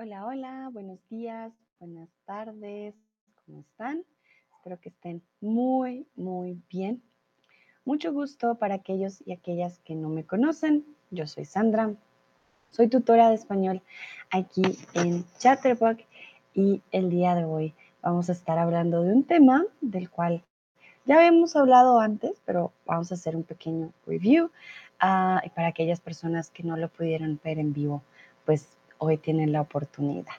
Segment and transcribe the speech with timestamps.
[0.00, 2.94] Hola, hola, buenos días, buenas tardes,
[3.44, 4.04] ¿cómo están?
[4.56, 7.02] Espero que estén muy, muy bien.
[7.84, 10.86] Mucho gusto para aquellos y aquellas que no me conocen.
[11.10, 11.96] Yo soy Sandra,
[12.70, 13.82] soy tutora de español
[14.30, 14.62] aquí
[14.94, 16.04] en Chatterbox
[16.54, 20.44] y el día de hoy vamos a estar hablando de un tema del cual
[21.06, 24.52] ya habíamos hablado antes, pero vamos a hacer un pequeño review.
[25.00, 28.04] Ah, para aquellas personas que no lo pudieron ver en vivo,
[28.44, 30.32] pues hoy tienen la oportunidad.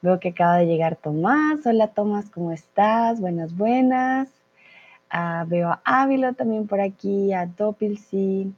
[0.00, 1.64] Veo que acaba de llegar Tomás.
[1.66, 3.20] Hola Tomás, ¿cómo estás?
[3.20, 4.28] Buenas, buenas.
[5.10, 8.52] Ah, veo a Ávilo también por aquí, a Topilsi,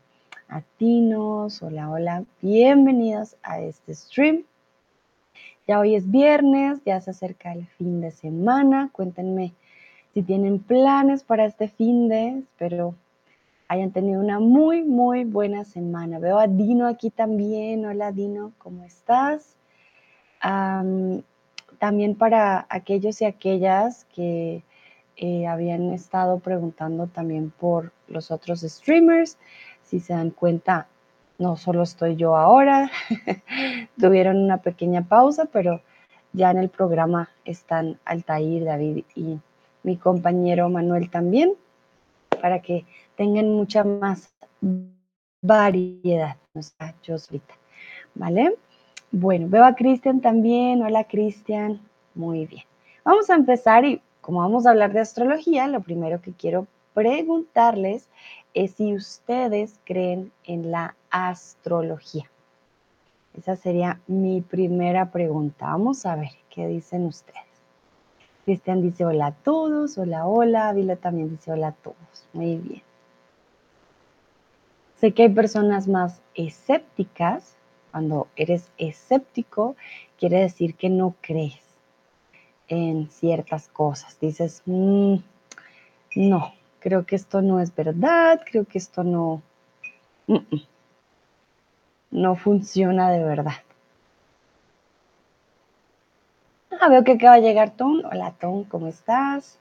[0.49, 1.63] a Tinos.
[1.63, 2.25] Hola, hola.
[2.41, 4.45] Bienvenidos a este stream.
[5.67, 8.91] Ya hoy es viernes, ya se acerca el fin de semana.
[8.93, 9.53] Cuéntenme
[10.13, 12.95] si tienen planes para este fin de, espero
[13.69, 16.19] hayan tenido una muy, muy buena semana.
[16.19, 17.87] Veo a Dino aquí también.
[17.87, 19.57] Hola Dino, ¿cómo estás?
[21.79, 24.63] también para aquellos y aquellas que
[25.17, 29.39] eh, habían estado preguntando también por los otros streamers,
[29.85, 30.87] si se dan cuenta,
[31.39, 32.91] no solo estoy yo ahora,
[33.99, 35.81] tuvieron una pequeña pausa, pero
[36.33, 39.39] ya en el programa están Altair, David y
[39.83, 41.55] mi compañero Manuel también,
[42.41, 42.85] para que
[43.17, 44.35] tengan mucha más
[45.43, 47.55] variedad, no sea yo solita,
[48.15, 48.57] ¿vale?
[49.11, 50.83] Bueno, veo a Cristian también.
[50.83, 51.81] Hola, Cristian.
[52.15, 52.65] Muy bien.
[53.05, 58.09] Vamos a empezar y como vamos a hablar de astrología, lo primero que quiero preguntarles
[58.55, 62.31] es si ustedes creen en la astrología.
[63.37, 65.67] Esa sería mi primera pregunta.
[65.67, 67.43] Vamos a ver qué dicen ustedes.
[68.45, 70.73] Cristian dice hola a todos, hola, hola.
[70.73, 72.29] Vila también dice hola a todos.
[72.33, 72.83] Muy bien.
[75.05, 77.59] Sé que hay personas más escépticas.
[77.91, 79.77] Cuando eres escéptico,
[80.19, 81.61] quiere decir que no crees
[82.69, 84.19] en ciertas cosas.
[84.19, 85.17] Dices, mm,
[86.17, 89.43] no, creo que esto no es verdad, creo que esto no,
[92.11, 93.63] no funciona de verdad.
[96.81, 98.01] Ah, veo que acaba de llegar Tom.
[98.11, 99.59] Hola Tom, ¿cómo estás?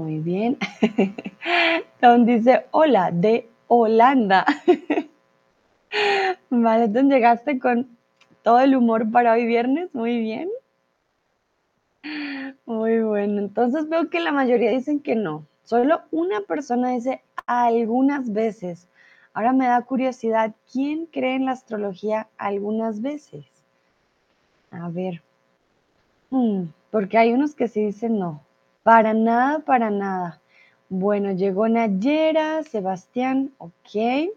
[0.00, 0.56] Muy bien.
[2.00, 4.46] Tom dice, hola, de Holanda.
[6.50, 7.98] vale, entonces llegaste con
[8.42, 9.94] todo el humor para hoy viernes.
[9.94, 10.48] Muy bien.
[12.64, 13.40] Muy bueno.
[13.40, 15.44] Entonces veo que la mayoría dicen que no.
[15.64, 18.88] Solo una persona dice algunas veces.
[19.34, 23.44] Ahora me da curiosidad, ¿quién cree en la astrología algunas veces?
[24.70, 25.20] A ver.
[26.30, 28.40] Hmm, porque hay unos que sí dicen no.
[28.82, 30.40] Para nada, para nada.
[30.88, 34.32] Bueno, llegó Nayera, Sebastián, ok.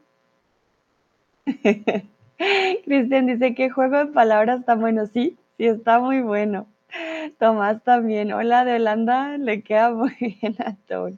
[2.85, 5.05] Cristian dice que juego de palabras está bueno.
[5.07, 6.67] Sí, sí, está muy bueno.
[7.39, 8.33] Tomás también.
[8.33, 11.13] Hola de Holanda, le queda muy bien a todos.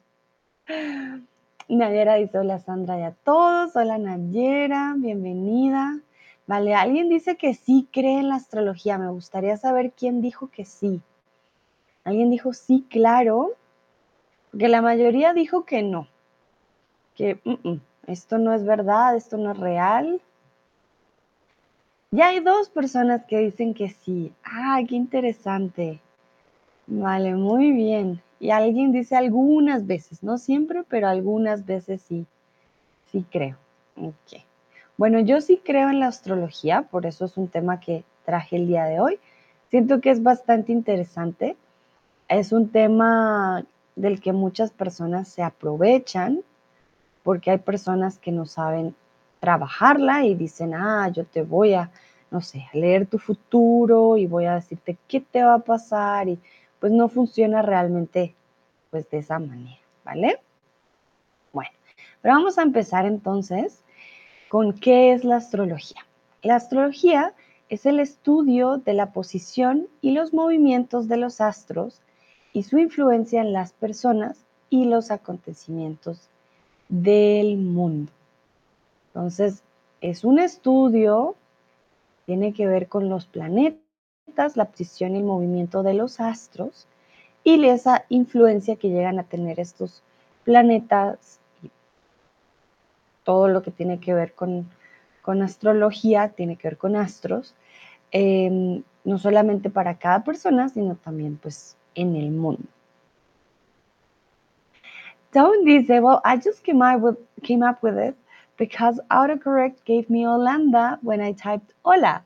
[1.67, 3.75] Nayera dice hola Sandra y a todos.
[3.75, 5.99] Hola Nayera, bienvenida.
[6.47, 8.99] Vale, alguien dice que sí cree en la astrología.
[8.99, 11.01] Me gustaría saber quién dijo que sí.
[12.05, 13.53] Alguien dijo sí, claro,
[14.51, 16.07] porque la mayoría dijo que no,
[17.15, 17.39] que
[18.05, 20.21] esto no es verdad, esto no es real.
[22.11, 24.31] Ya hay dos personas que dicen que sí.
[24.43, 25.99] Ah, qué interesante.
[26.85, 28.21] Vale, muy bien.
[28.39, 32.27] Y alguien dice algunas veces, no siempre, pero algunas veces sí,
[33.11, 33.57] sí creo.
[33.97, 34.41] Ok.
[34.97, 38.67] Bueno, yo sí creo en la astrología, por eso es un tema que traje el
[38.67, 39.19] día de hoy.
[39.69, 41.57] Siento que es bastante interesante
[42.27, 43.65] es un tema
[43.95, 46.41] del que muchas personas se aprovechan
[47.23, 48.95] porque hay personas que no saben
[49.39, 51.91] trabajarla y dicen, ah, yo te voy a,
[52.31, 56.27] no sé, a leer tu futuro y voy a decirte qué te va a pasar
[56.27, 56.39] y
[56.79, 58.35] pues no funciona realmente
[58.91, 60.39] pues de esa manera, ¿vale?
[61.51, 61.71] Bueno,
[62.21, 63.83] pero vamos a empezar entonces
[64.49, 66.05] con qué es la astrología.
[66.41, 67.33] La astrología
[67.69, 72.01] es el estudio de la posición y los movimientos de los astros
[72.55, 76.29] y su influencia en las personas y los acontecimientos
[76.87, 78.13] del mundo.
[79.07, 79.61] Entonces,
[79.99, 81.35] es un estudio,
[82.25, 86.87] tiene que ver con los planetas, la posición y el movimiento de los astros
[87.43, 90.01] y esa influencia que llegan a tener estos
[90.45, 91.69] planetas y
[93.25, 94.65] todo lo que tiene que ver con,
[95.43, 97.53] astrología, tiene que ver con astros,
[98.11, 102.63] em, no solamente para cada persona, sino también pues en el mundo.
[105.33, 108.15] Don't dice, well, I just came up with, came up with it
[108.57, 112.23] Because autocorrect gave me Holanda when I typed hola.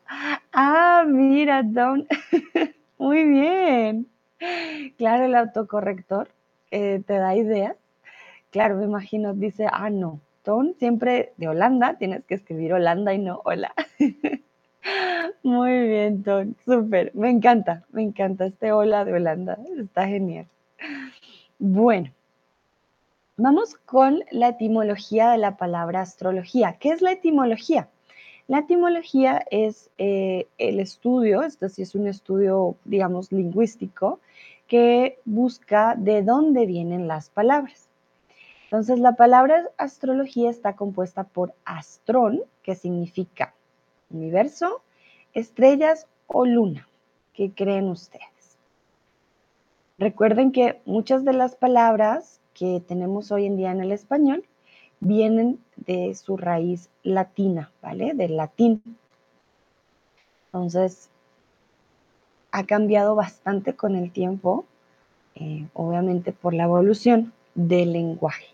[0.54, 2.08] Ah, mira, Don.
[3.00, 4.06] Muy bien.
[4.98, 6.30] Claro, el autocorrector
[6.70, 7.76] eh, te da ideas.
[8.52, 13.18] Claro, me imagino, dice, ah, no, Don, siempre de Holanda, tienes que escribir Holanda y
[13.18, 13.74] no hola.
[15.44, 20.48] Muy bien, Don, súper, me encanta, me encanta este hola de Holanda, está genial.
[21.58, 22.12] Bueno,
[23.38, 26.78] vamos con la etimología de la palabra astrología.
[26.78, 27.88] ¿Qué es la etimología?
[28.48, 34.20] La etimología es eh, el estudio, esto sí es un estudio, digamos, lingüístico,
[34.68, 37.88] que busca de dónde vienen las palabras.
[38.66, 43.54] Entonces, la palabra astrología está compuesta por astrón, que significa
[44.10, 44.82] universo,
[45.34, 46.88] estrellas o luna.
[47.34, 48.58] ¿Qué creen ustedes?
[49.98, 54.46] Recuerden que muchas de las palabras que tenemos hoy en día en el español
[55.00, 58.14] vienen de su raíz latina, ¿vale?
[58.14, 58.82] Del latín.
[60.48, 61.10] Entonces,
[62.52, 64.66] ha cambiado bastante con el tiempo,
[65.36, 68.48] eh, obviamente por la evolución del lenguaje.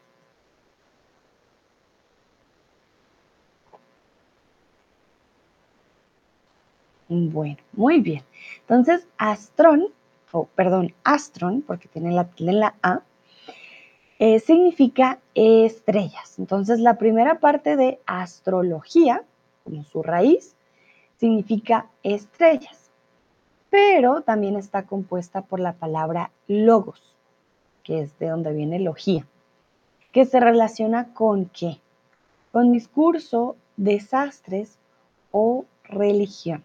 [7.15, 8.23] Bueno, muy bien.
[8.62, 9.88] Entonces, astrón,
[10.31, 13.01] o perdón, astron, porque tiene la tilde en la A,
[14.19, 16.38] eh, significa estrellas.
[16.39, 19.23] Entonces, la primera parte de astrología,
[19.63, 20.56] como su raíz,
[21.17, 22.91] significa estrellas.
[23.69, 27.15] Pero también está compuesta por la palabra logos,
[27.83, 29.25] que es de donde viene logía,
[30.12, 31.79] que se relaciona con qué?
[32.51, 34.77] Con discurso, desastres
[35.31, 36.63] o religión.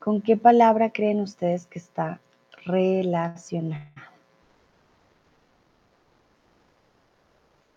[0.00, 2.20] ¿Con qué palabra creen ustedes que está
[2.64, 3.92] relacionada?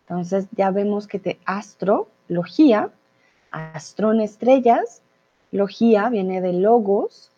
[0.08, 2.92] Entonces ya vemos que de astro, logía,
[3.52, 5.02] astrón estrellas,
[5.52, 7.30] logía viene de logos.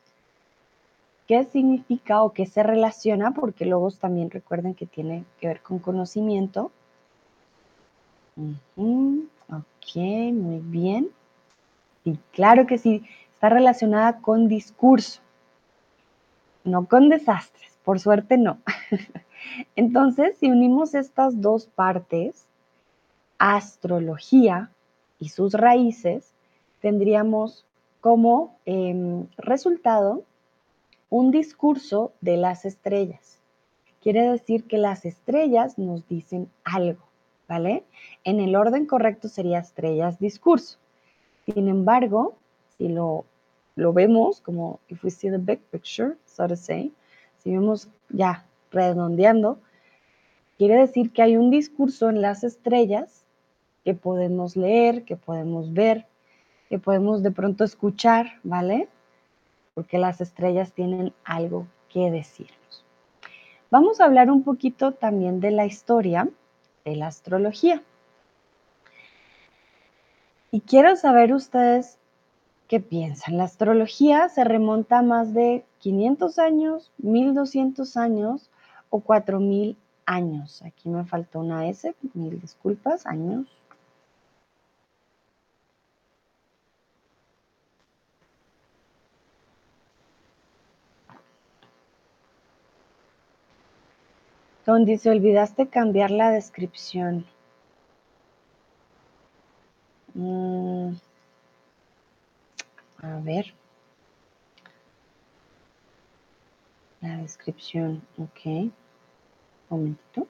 [1.28, 3.32] ¿Qué significa o qué se relaciona?
[3.32, 6.72] Porque logos también recuerden que tiene que ver con conocimiento.
[8.38, 11.10] Ok, muy bien.
[12.04, 13.04] Y claro que sí,
[13.50, 15.22] relacionada con discurso,
[16.64, 18.60] no con desastres, por suerte no.
[19.76, 22.46] Entonces, si unimos estas dos partes,
[23.38, 24.72] astrología
[25.20, 26.34] y sus raíces,
[26.82, 27.66] tendríamos
[28.02, 30.24] como em, resultado
[31.10, 33.40] un discurso de las estrellas.
[34.02, 37.04] Quiere decir que las estrellas nos dicen algo,
[37.48, 37.84] ¿vale?
[38.24, 40.78] En el orden correcto sería estrellas discurso.
[41.46, 42.36] Sin embargo,
[42.78, 43.26] si lo,
[43.76, 46.92] lo vemos como if we see the big picture, so to say,
[47.38, 49.60] si vemos ya redondeando,
[50.58, 53.26] quiere decir que hay un discurso en las estrellas
[53.84, 56.08] que podemos leer, que podemos ver,
[56.70, 58.88] que podemos de pronto escuchar, ¿vale?
[59.74, 62.86] Porque las estrellas tienen algo que decirnos.
[63.70, 66.30] Vamos a hablar un poquito también de la historia
[66.86, 67.84] de la astrología.
[70.52, 72.00] Y quiero saber ustedes
[72.68, 73.38] ¿Qué piensan?
[73.38, 78.50] La astrología se remonta a más de 500 años, 1200 años
[78.90, 80.64] o 4000 años.
[80.64, 83.48] Aquí me faltó una S, mil disculpas, años.
[94.66, 97.26] Donde se olvidaste cambiar la descripción.
[100.16, 100.96] Mm.
[103.06, 103.54] A ver.
[107.02, 108.46] La descripción, ok.
[108.46, 108.72] Un
[109.70, 110.28] momentito.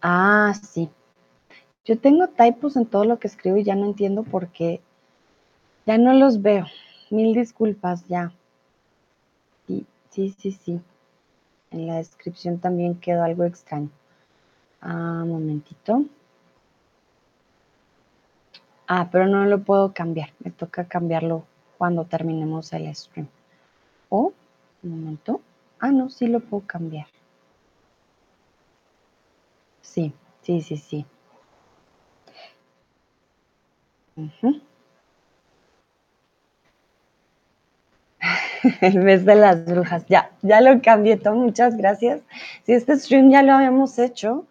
[0.00, 0.88] Ah, sí.
[1.84, 4.80] Yo tengo typos en todo lo que escribo y ya no entiendo por qué.
[5.84, 6.66] Ya no los veo.
[7.10, 8.32] Mil disculpas, ya.
[9.66, 10.80] Sí, sí, sí, sí.
[11.72, 13.90] En la descripción también quedó algo extraño.
[14.80, 16.04] Ah, momentito.
[18.86, 20.30] Ah, pero no lo puedo cambiar.
[20.40, 21.44] Me toca cambiarlo
[21.78, 23.28] cuando terminemos el stream.
[24.08, 24.32] O,
[24.82, 25.40] un momento.
[25.78, 27.06] Ah, no, sí lo puedo cambiar.
[29.80, 30.12] Sí,
[30.42, 31.06] sí, sí, sí.
[38.80, 40.06] El mes de las brujas.
[40.06, 41.34] Ya, ya lo cambié, todo.
[41.34, 42.20] Muchas gracias.
[42.64, 44.46] Si este stream ya lo habíamos hecho,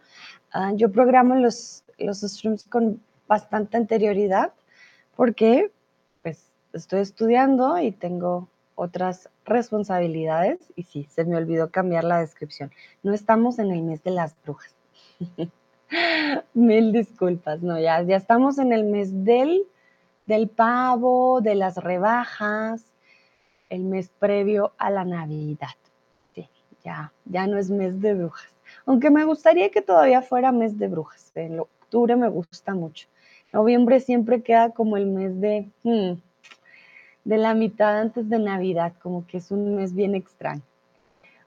[0.52, 4.52] ah, yo programo los, los streams con bastante anterioridad
[5.16, 5.72] porque
[6.22, 12.72] pues estoy estudiando y tengo otras responsabilidades y sí, se me olvidó cambiar la descripción.
[13.04, 14.76] No estamos en el mes de las brujas.
[16.54, 19.64] Mil disculpas, no, ya, ya estamos en el mes del,
[20.26, 22.84] del pavo, de las rebajas,
[23.70, 25.78] el mes previo a la Navidad.
[26.84, 28.52] Ya, ya no es mes de brujas.
[28.86, 31.32] Aunque me gustaría que todavía fuera mes de brujas.
[31.36, 33.08] En octubre me gusta mucho.
[33.53, 36.13] Noviembre siempre queda como el mes de, hmm,
[37.25, 40.62] de la mitad antes de Navidad, como que es un mes bien extraño.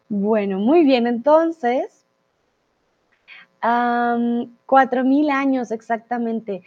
[0.09, 2.05] Bueno, muy bien, entonces,
[4.67, 6.63] cuatro mil años exactamente.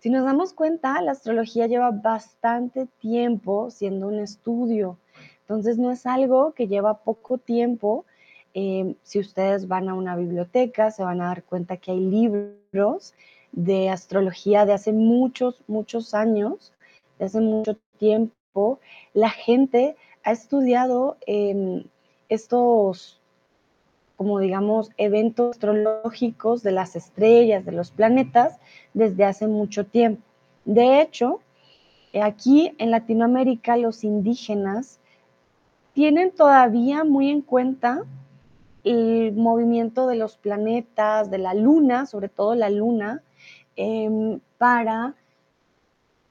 [0.00, 4.98] Si nos damos cuenta, la astrología lleva bastante tiempo siendo un estudio,
[5.40, 8.04] entonces no es algo que lleva poco tiempo.
[8.54, 13.14] Em, si ustedes van a una biblioteca, se van a dar cuenta que hay libros
[13.54, 16.72] de astrología de hace muchos, muchos años,
[17.18, 18.80] de hace mucho tiempo.
[19.12, 21.84] La gente ha estudiado em,
[22.28, 23.20] estos,
[24.16, 28.58] como digamos, eventos astrológicos de las estrellas, de los planetas,
[28.92, 30.22] desde hace mucho tiempo.
[30.64, 31.40] De hecho,
[32.20, 34.98] aquí en Latinoamérica los indígenas
[35.92, 38.04] tienen todavía muy en cuenta
[38.82, 43.22] el movimiento de los planetas, de la luna, sobre todo la luna,
[43.76, 45.14] em, para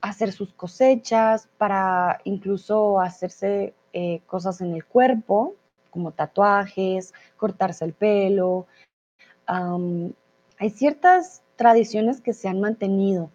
[0.02, 5.56] hacer sus cosechas, para incluso hacerse eh, cosas en el cuerpo,
[5.90, 8.68] como tatuajes, cortarse el pelo.
[9.48, 13.30] hay ciertas tradiciones que se han mantenido.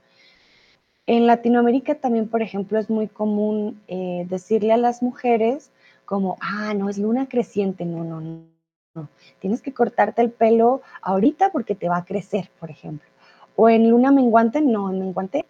[1.06, 5.70] En Latinoamérica también, por ejemplo, es muy común eh, decirle a las mujeres
[6.04, 9.08] como, ah, no, es luna creciente, no, no, no.
[9.38, 13.08] Tienes que cortarte el pelo ahorita porque te va a crecer, por ejemplo.
[13.60, 15.44] O en luna menguante, no, en menguante,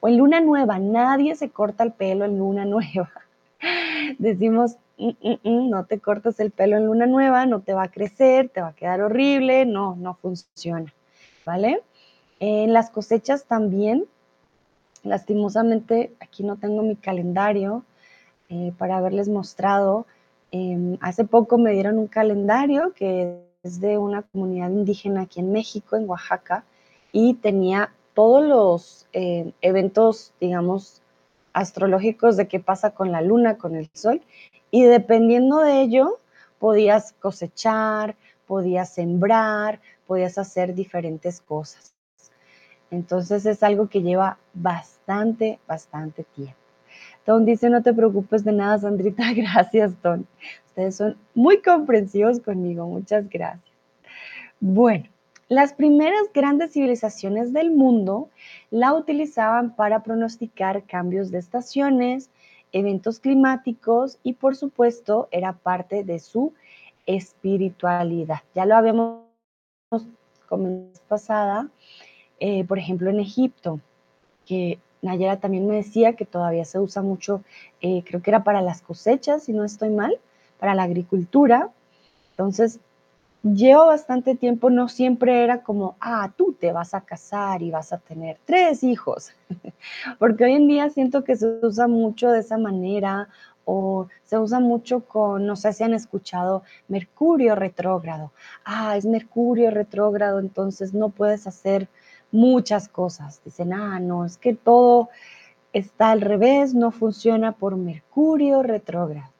[0.00, 3.10] o en luna nueva, nadie se corta el pelo en luna nueva.
[4.18, 7.84] Decimos, Mm, mm, mm, no te cortes el pelo en luna nueva, no te va
[7.84, 10.92] a crecer, te va a quedar horrible, no, no funciona,
[11.46, 11.82] ¿vale?
[12.40, 14.06] En las cosechas también,
[15.04, 17.84] lastimosamente, aquí no tengo mi calendario
[18.48, 20.06] eh, para haberles mostrado.
[20.50, 25.52] Em, hace poco me dieron un calendario que es de una comunidad indígena aquí en
[25.52, 26.64] México, en Oaxaca,
[27.12, 31.02] y tenía todos los eh, eventos, digamos,
[31.52, 34.22] astrológicos de qué pasa con la luna, con el sol,
[34.70, 36.18] y dependiendo de ello,
[36.58, 41.94] podías cosechar, podías sembrar, podías hacer diferentes cosas.
[42.90, 46.56] Entonces es algo que lleva bastante, bastante tiempo.
[47.24, 49.32] Ton dice, no te preocupes de nada, Sandrita.
[49.36, 50.26] Gracias, Ton.
[50.66, 52.86] Ustedes son muy comprensivos conmigo.
[52.86, 53.74] Muchas gracias.
[54.60, 55.04] Bueno,
[55.48, 58.28] las primeras grandes civilizaciones del mundo
[58.70, 62.30] la utilizaban para pronosticar cambios de estaciones,
[62.72, 66.52] eventos climáticos y por supuesto era parte de su
[67.06, 68.40] espiritualidad.
[68.54, 69.22] Ya lo habíamos
[70.48, 71.68] comentado pasada,
[72.40, 73.80] eh, por ejemplo en Egipto,
[74.44, 77.42] que Nayera también me decía que todavía se usa mucho,
[77.80, 80.18] eh, creo que era para las cosechas, si no estoy mal,
[80.58, 81.70] para la agricultura.
[82.32, 82.80] Entonces,
[83.42, 87.92] llevo bastante tiempo, no siempre era como, ah, tú te vas a casar y vas
[87.92, 89.32] a tener tres hijos,
[90.18, 93.28] porque hoy en día siento que se usa mucho de esa manera
[93.64, 98.32] o se usa mucho con, no sé si han escuchado, Mercurio retrógrado.
[98.64, 101.86] Ah, es Mercurio retrógrado, entonces no puedes hacer
[102.32, 103.42] muchas cosas.
[103.44, 105.10] Dicen, ah, no, es que todo
[105.74, 109.30] está al revés, no funciona por Mercurio retrógrado.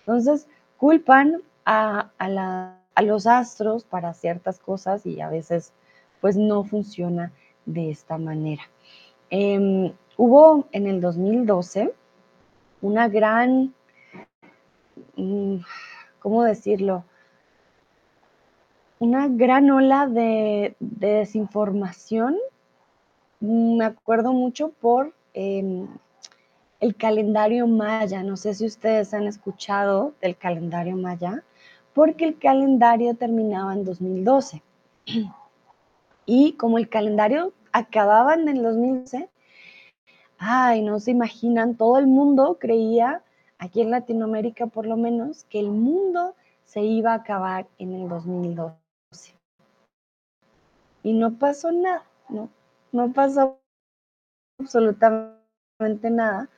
[0.00, 0.46] Entonces,
[0.76, 5.72] culpan a, a la a los astros para ciertas cosas y a veces
[6.20, 7.30] pues no funciona
[7.64, 8.62] de esta manera.
[9.30, 11.94] Em, hubo en el 2012
[12.82, 13.72] una gran,
[15.14, 15.58] mm,
[16.18, 17.04] ¿cómo decirlo?
[18.98, 22.36] Una gran ola de, desinformación.
[23.38, 25.86] Me acuerdo mucho por em,
[26.80, 28.24] el calendario maya.
[28.24, 31.44] No sé si ustedes han escuchado del calendario maya
[31.98, 34.62] porque el calendario terminaba en 2012.
[36.26, 39.28] Y como el calendario acababa en el 2012,
[40.38, 43.22] ay, no se imaginan, todo el mundo creía,
[43.58, 46.36] aquí en Latinoamérica por lo menos, que el mundo
[46.66, 49.34] se iba a acabar en el 2012.
[51.02, 52.48] Y no pasó nada, ¿no?
[52.92, 53.58] No pasó
[54.60, 56.48] absolutamente nada,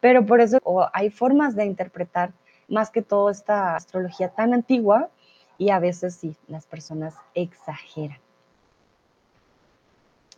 [0.00, 0.58] pero por eso
[0.92, 2.32] hay formas de interpretar
[2.72, 5.10] más que todo esta astrología tan antigua
[5.58, 8.18] y a veces sí, las personas exageran.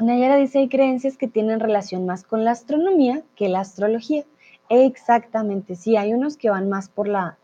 [0.01, 4.25] Nayara dice, hay creencias que tienen relación más con la astronomía que la astrología.
[4.69, 7.39] Exactamente, sí, hay unos que van más por la,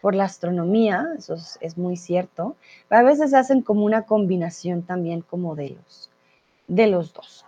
[0.00, 2.56] por la astronomía, eso es, muy cierto,
[2.88, 5.76] pero a veces hacen como una combinación también como de
[6.66, 7.44] de los dos.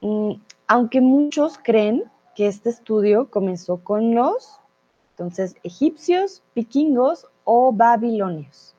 [0.00, 0.32] Mm,
[0.66, 4.57] aunque muchos creen que este estudio comenzó con los,
[5.18, 8.76] entonces, egipcios, vikingos o babilonios.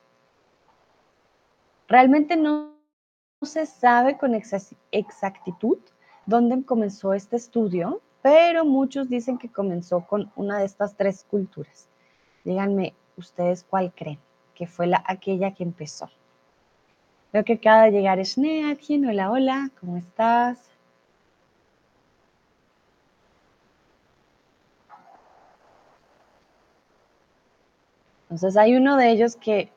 [1.89, 2.75] Realmente no
[3.41, 4.33] se sabe con
[4.91, 5.79] exactitud
[6.25, 11.89] dónde comenzó este estudio, pero muchos dicen que comenzó con una de estas tres culturas.
[12.45, 14.19] Díganme ustedes cuál creen
[14.55, 16.09] que fue la, aquella que empezó.
[17.33, 19.05] Veo que acaba de llegar Schneatchen.
[19.05, 20.68] Hola, hola, ¿cómo estás?
[28.29, 29.71] Entonces hay uno de ellos que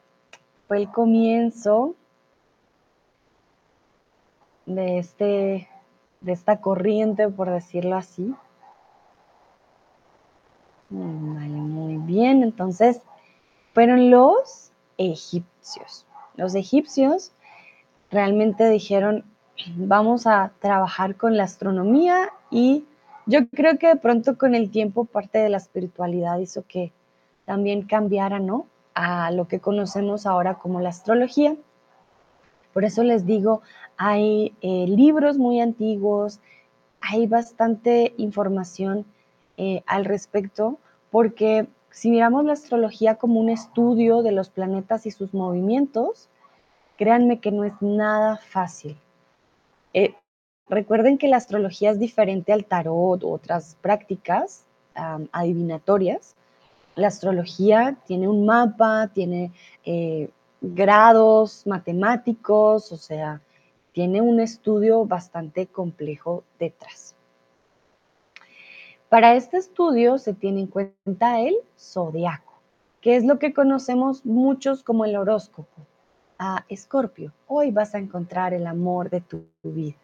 [0.69, 1.95] fue el comienzo
[4.67, 5.69] de, este,
[6.21, 8.35] de esta corriente, por decirlo así.
[10.91, 12.43] Vale, muy bien.
[12.43, 13.01] Entonces,
[13.73, 16.05] fueron los egipcios.
[16.37, 17.33] Los egipcios
[18.11, 19.25] realmente dijeron,
[19.77, 22.85] vamos a trabajar con la astronomía y
[23.25, 26.93] yo creo que de pronto con el tiempo parte de la espiritualidad hizo que
[27.45, 28.67] también cambiara, ¿no?
[28.95, 31.57] A lo que conocemos ahora como la astrología.
[32.73, 33.63] Por eso les digo,
[33.97, 36.41] hay eh, libros muy antiguos,
[37.01, 39.05] hay bastante información
[39.57, 40.79] eh, al respecto,
[41.11, 46.29] porque si miramos la astrología como un estudio de los planetas y sus movimientos,
[46.97, 48.97] créanme que no es nada fácil.
[49.93, 50.15] Eh,
[50.69, 56.35] recuerden que la astrología es diferente al tarot u otras prácticas adivinatorias.
[56.95, 59.53] La astrología tiene un mapa, tiene
[59.85, 60.31] eh,
[60.61, 63.41] grados matemáticos, o sea,
[63.93, 67.15] tiene un estudio bastante complejo detrás.
[69.09, 72.55] Para este estudio se tiene en cuenta el zodiaco,
[73.01, 75.87] que es lo que conocemos muchos como el horóscopo.
[76.39, 80.02] A Escorpio, hoy vas a encontrar el amor de tu vida.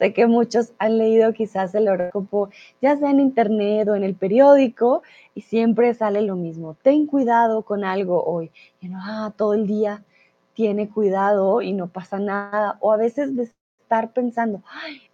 [0.00, 2.48] Sé que muchos han leído quizás el horóscopo,
[2.80, 5.02] ya sea en internet o en el periódico,
[5.34, 6.74] y siempre sale lo mismo.
[6.80, 8.50] Ten cuidado con algo hoy.
[8.80, 10.02] Y no, ah, todo el día
[10.54, 12.78] tiene cuidado y no pasa nada.
[12.80, 13.50] O a veces de
[13.82, 14.62] estar pensando,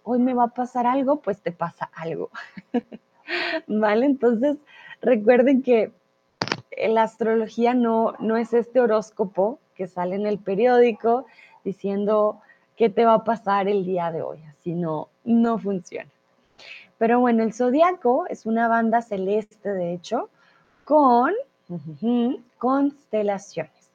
[0.03, 2.29] hoy me va a pasar algo, pues te pasa algo.
[3.67, 4.05] ¿Vale?
[4.05, 4.55] Entonces,
[5.01, 5.91] recuerden que
[6.87, 11.25] la astrología no, no es este horóscopo que sale en el periódico
[11.65, 12.39] diciendo
[12.77, 16.09] qué te va a pasar el día de hoy, así no, no funciona.
[16.97, 20.29] Pero bueno, el zodiaco es una banda celeste, de hecho,
[20.85, 21.33] con
[22.57, 23.91] constelaciones.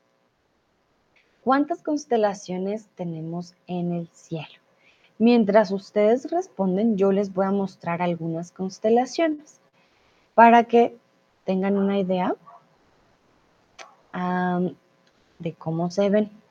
[1.43, 4.61] ¿Cuántas constelaciones tenemos en el cielo?
[5.19, 9.61] Mientras ustedes responden, yo les voy a mostrar algunas constelaciones
[10.35, 10.97] para que
[11.45, 12.35] tengan una idea
[15.39, 16.42] de cómo se ven.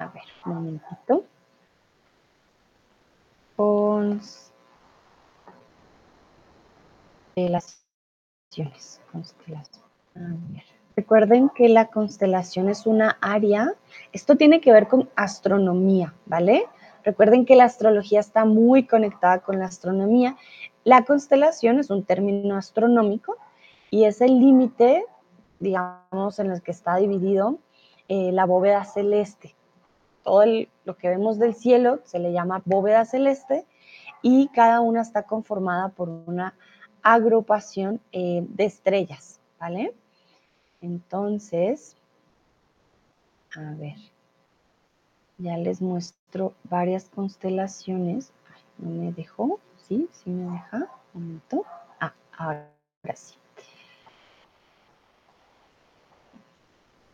[0.00, 1.24] A ver, un momentito.
[3.54, 4.50] Constelaciones.
[9.12, 9.84] Constelaciones.
[10.96, 13.74] Recuerden que la constelación es una área,
[14.12, 16.64] esto tiene que ver con astronomía, ¿vale?
[17.04, 20.36] Recuerden que la astrología está muy conectada con la astronomía.
[20.84, 23.36] La constelación es un término astronómico
[23.90, 25.04] y es el límite,
[25.58, 27.58] digamos, en el que está dividido
[28.08, 29.54] eh, la bóveda celeste.
[30.22, 30.44] Todo
[30.84, 33.66] lo que vemos del cielo se le llama bóveda celeste
[34.22, 36.54] y cada una está conformada por una
[37.02, 39.94] agrupación eh, de estrellas, ¿vale?
[40.82, 41.96] Entonces,
[43.56, 43.96] a ver.
[45.38, 48.32] Ya les muestro varias constelaciones.
[48.78, 49.58] no me dejó.
[49.88, 50.88] Sí, sí me deja.
[51.14, 51.64] Un momento.
[51.98, 52.70] Ah, ahora
[53.14, 53.34] sí.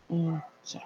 [0.09, 0.83] Okay.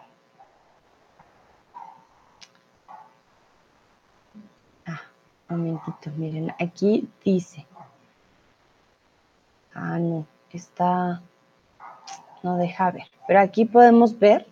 [4.86, 5.00] Ah,
[5.39, 6.10] un momentito.
[6.16, 7.66] Miren, aquí dice.
[9.74, 10.26] Ah, no.
[10.52, 11.22] Está.
[12.42, 13.06] No deja ver.
[13.26, 14.46] Pero aquí podemos ver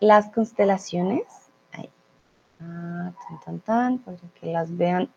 [0.00, 1.24] las constelaciones
[2.60, 5.10] Ah, tan, tan, tan, para que las vean.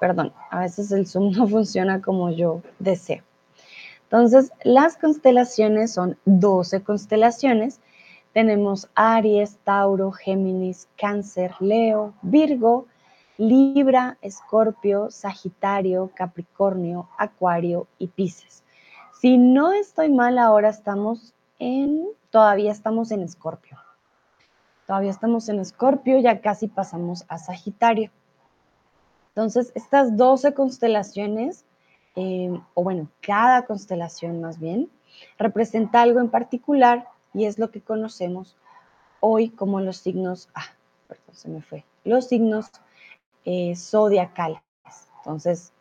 [0.00, 3.22] perdón, a veces el zoom no funciona como yo deseo.
[4.04, 7.80] Entonces, las constelaciones son 12 constelaciones.
[8.32, 12.86] Tenemos Aries, Tauro, Géminis, Cáncer, Leo, Virgo,
[13.40, 18.62] Libra, Escorpio, Sagitario, Capricornio, Acuario y Pisces.
[19.18, 23.78] Si no estoy mal, ahora estamos en, todavía estamos en Escorpio.
[24.86, 28.10] Todavía estamos en Escorpio, ya casi pasamos a Sagitario.
[29.28, 31.64] Entonces, estas 12 constelaciones,
[32.16, 34.90] eh, o bueno, cada constelación más bien,
[35.38, 38.58] representa algo en particular y es lo que conocemos
[39.20, 40.66] hoy como los signos, ah,
[41.32, 42.70] se me fue, los signos
[43.44, 44.60] eh, zodiacales.
[45.18, 45.72] Entonces,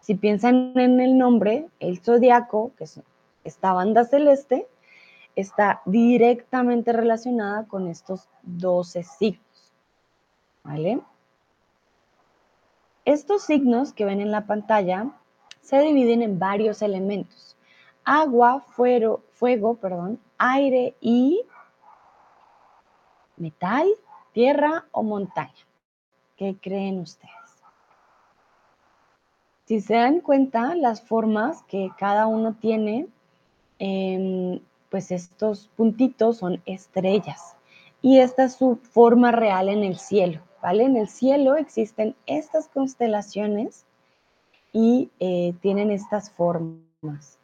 [0.00, 3.00] si piensan en el nombre, el zodiaco, que es
[3.44, 4.68] esta banda celeste,
[5.34, 9.72] está directamente relacionada con estos 12 signos.
[10.62, 11.00] ¿Vale?
[13.04, 15.10] Estos signos que ven en la pantalla
[15.60, 17.56] se dividen en varios elementos.
[18.04, 21.42] Agua, fuego, fuego perdón, aire y
[23.36, 23.88] metal,
[24.32, 25.65] tierra o montaña.
[26.36, 27.32] ¿Qué creen ustedes?
[29.64, 33.08] Si se dan cuenta, las formas que cada uno tiene,
[33.78, 37.56] em, pues estos puntitos son estrellas.
[38.00, 40.84] Y esta es su forma real en el cielo, ¿vale?
[40.84, 43.84] En el cielo existen estas constelaciones
[44.72, 47.38] y eh, tienen estas formas.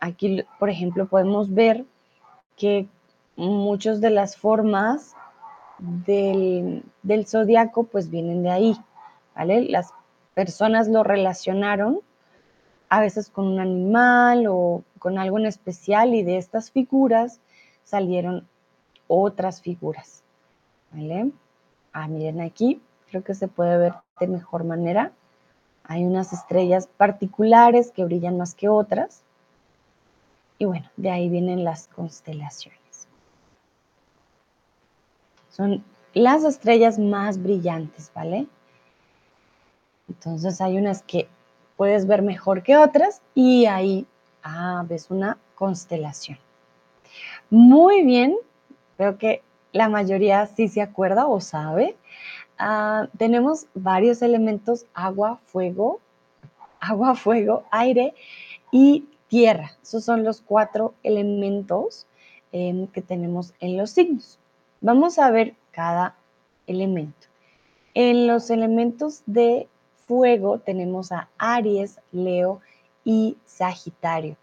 [0.00, 1.84] aquí, por ejemplo, podemos ver
[2.56, 2.88] que
[3.36, 5.14] muchas de las formas
[5.78, 8.76] del, del zodiaco pues vienen de ahí,
[9.34, 9.62] ¿vale?
[9.62, 9.92] Las
[10.34, 12.00] personas lo relacionaron
[12.88, 17.40] a veces con un animal o con algo en especial y de estas figuras
[17.84, 18.46] salieron
[19.08, 20.22] otras figuras.
[20.92, 21.30] ¿Vale?
[21.92, 25.12] Ah, miren aquí, creo que se puede ver de mejor manera.
[25.84, 29.22] Hay unas estrellas particulares que brillan más que otras.
[30.58, 32.85] Y bueno, de ahí vienen las constelaciones.
[35.56, 38.46] Son las estrellas más brillantes, ¿vale?
[40.06, 41.28] Entonces hay unas que
[41.78, 44.06] puedes ver mejor que otras y ahí
[44.42, 46.38] ah, ves una constelación.
[47.48, 48.36] Muy bien,
[48.98, 49.40] veo que
[49.72, 51.96] la mayoría sí se acuerda o sabe.
[52.58, 56.00] Ah, tenemos varios elementos, agua, fuego,
[56.80, 58.14] agua, fuego, aire
[58.70, 59.72] y tierra.
[59.82, 62.06] Esos son los cuatro elementos
[62.52, 64.38] em, que tenemos en los signos.
[64.80, 66.16] Vamos a ver cada
[66.66, 67.26] elemento.
[67.94, 69.68] En los elementos de
[70.06, 72.60] fuego tenemos a Aries, Leo
[73.04, 74.36] y Sagitario.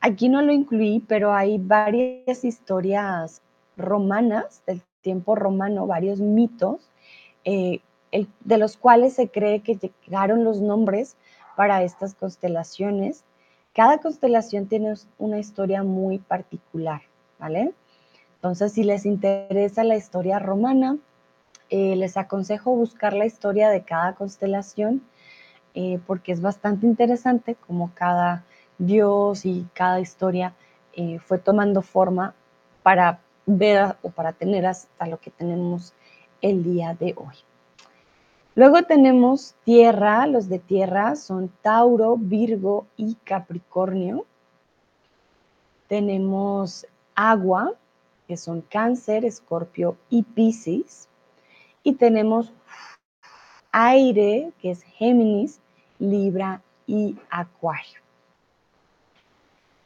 [0.00, 3.42] Aquí no lo incluí, pero hay varias historias
[3.76, 6.88] romanas del tiempo romano, varios mitos,
[7.44, 7.80] eh,
[8.12, 9.76] de los cuales se cree que
[10.06, 11.16] llegaron los nombres
[11.56, 13.24] para estas constelaciones.
[13.74, 17.02] Cada constelación tiene una historia muy particular,
[17.38, 17.72] ¿vale?
[18.38, 20.96] Entonces, si les interesa la historia romana,
[21.70, 25.02] eh, les aconsejo buscar la historia de cada constelación
[25.74, 28.44] eh, porque es bastante interesante como cada
[28.78, 30.54] dios y cada historia
[30.94, 32.34] eh, fue tomando forma
[32.82, 35.92] para ver o para tener hasta lo que tenemos
[36.40, 37.34] el día de hoy.
[38.54, 44.26] Luego tenemos tierra, los de tierra son Tauro, Virgo y Capricornio.
[45.86, 47.74] Tenemos agua,
[48.28, 51.08] que son Cáncer, Escorpio y Piscis.
[51.82, 52.52] Y tenemos
[53.72, 55.60] aire, que es Géminis,
[55.98, 58.00] Libra y Acuario.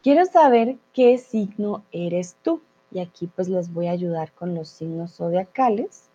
[0.03, 2.61] Quiero saber qué signo eres tú.
[2.91, 6.11] Y aquí pues les voy a ayudar con los signos zodiacales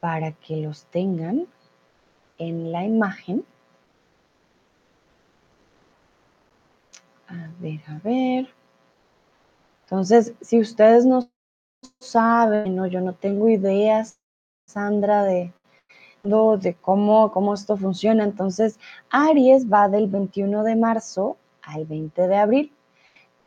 [0.00, 1.46] para que los tengan
[2.38, 3.44] en la imagen.
[7.28, 8.65] A ver, a ver.
[9.86, 11.30] Entonces, si ustedes no
[12.00, 14.18] saben, yo no tengo ideas
[14.66, 15.52] Sandra de,
[16.24, 18.24] de cómo, cómo esto funciona.
[18.24, 22.72] Entonces, Aries va del 21 de marzo al 20 de abril.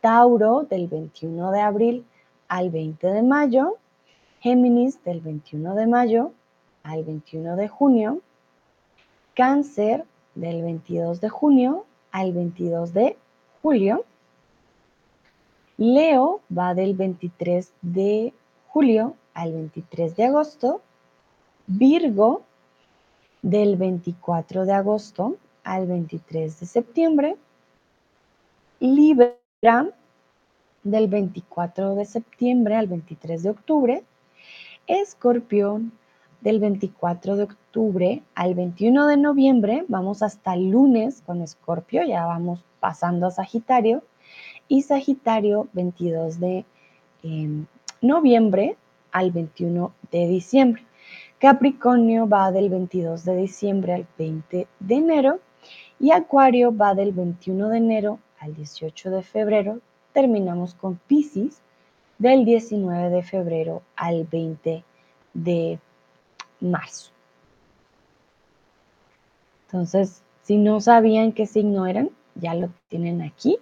[0.00, 2.06] Tauro del 21 de abril
[2.48, 3.76] al 20 de mayo.
[4.40, 6.32] Géminis del 21 de mayo
[6.82, 8.22] al 21 de junio.
[9.34, 13.18] Cáncer del 22 de junio al 22 de
[13.60, 14.06] julio.
[15.80, 18.34] Leo va del 23 de
[18.68, 20.82] julio al 23 de agosto
[21.66, 22.42] Virgo
[23.40, 27.36] del 24 de agosto al 23 de septiembre.
[28.78, 29.34] Libra
[30.82, 34.04] del 24 de septiembre al 23 de octubre.
[34.86, 35.92] Escorpión
[36.42, 39.86] del 24 de octubre al 21 de noviembre.
[39.88, 44.02] Vamos hasta lunes con Escorpio, ya vamos pasando a Sagitario.
[44.70, 46.64] Y Sagitario 22 de
[47.24, 47.66] em,
[48.00, 48.76] noviembre
[49.10, 50.84] al 21 de diciembre.
[51.40, 55.40] Capricornio va del 22 de diciembre al 20 de enero
[55.98, 59.80] y Acuario va del 21 de enero al 18 de febrero.
[60.12, 61.60] Terminamos con Pisces
[62.18, 64.84] del 19 de febrero al 20
[65.34, 65.80] de
[66.60, 67.10] marzo.
[69.66, 73.58] Entonces, si no sabían qué signo eran, ya lo tienen aquí.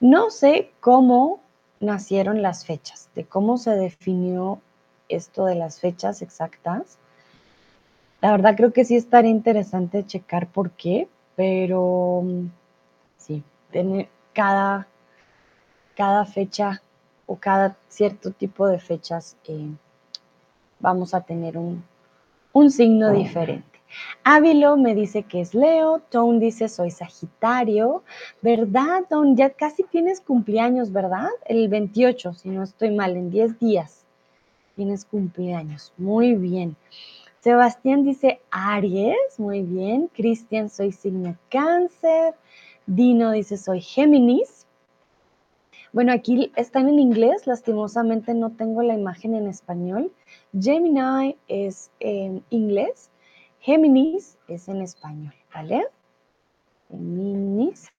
[0.00, 1.40] No sé cómo
[1.78, 4.60] nacieron las fechas, de cómo se definió
[5.08, 6.98] esto de las fechas exactas.
[8.22, 12.22] La verdad creo que sí estaría interesante checar por qué, pero
[13.18, 13.42] sí,
[14.32, 14.86] cada,
[15.94, 16.82] cada fecha
[17.26, 19.70] o cada cierto tipo de fechas eh,
[20.78, 21.84] vamos a tener un,
[22.52, 23.79] un signo diferente.
[24.24, 28.02] Ávilo me dice que es Leo, Tone dice soy Sagitario,
[28.42, 29.34] ¿verdad, Tone?
[29.36, 31.28] Ya casi tienes cumpleaños, ¿verdad?
[31.46, 34.04] El 28, si no estoy mal, en 10 días
[34.76, 35.92] tienes cumpleaños.
[35.98, 36.76] Muy bien.
[37.40, 40.10] Sebastián dice Aries, muy bien.
[40.14, 42.34] Cristian, soy signo Cáncer.
[42.86, 44.66] Dino dice soy Géminis.
[45.92, 50.12] Bueno, aquí están en inglés, lastimosamente no tengo la imagen en español.
[50.58, 53.10] Gemini es en inglés,
[53.60, 55.86] Géminis es en español, ¿vale?
[56.88, 57.92] Géminis.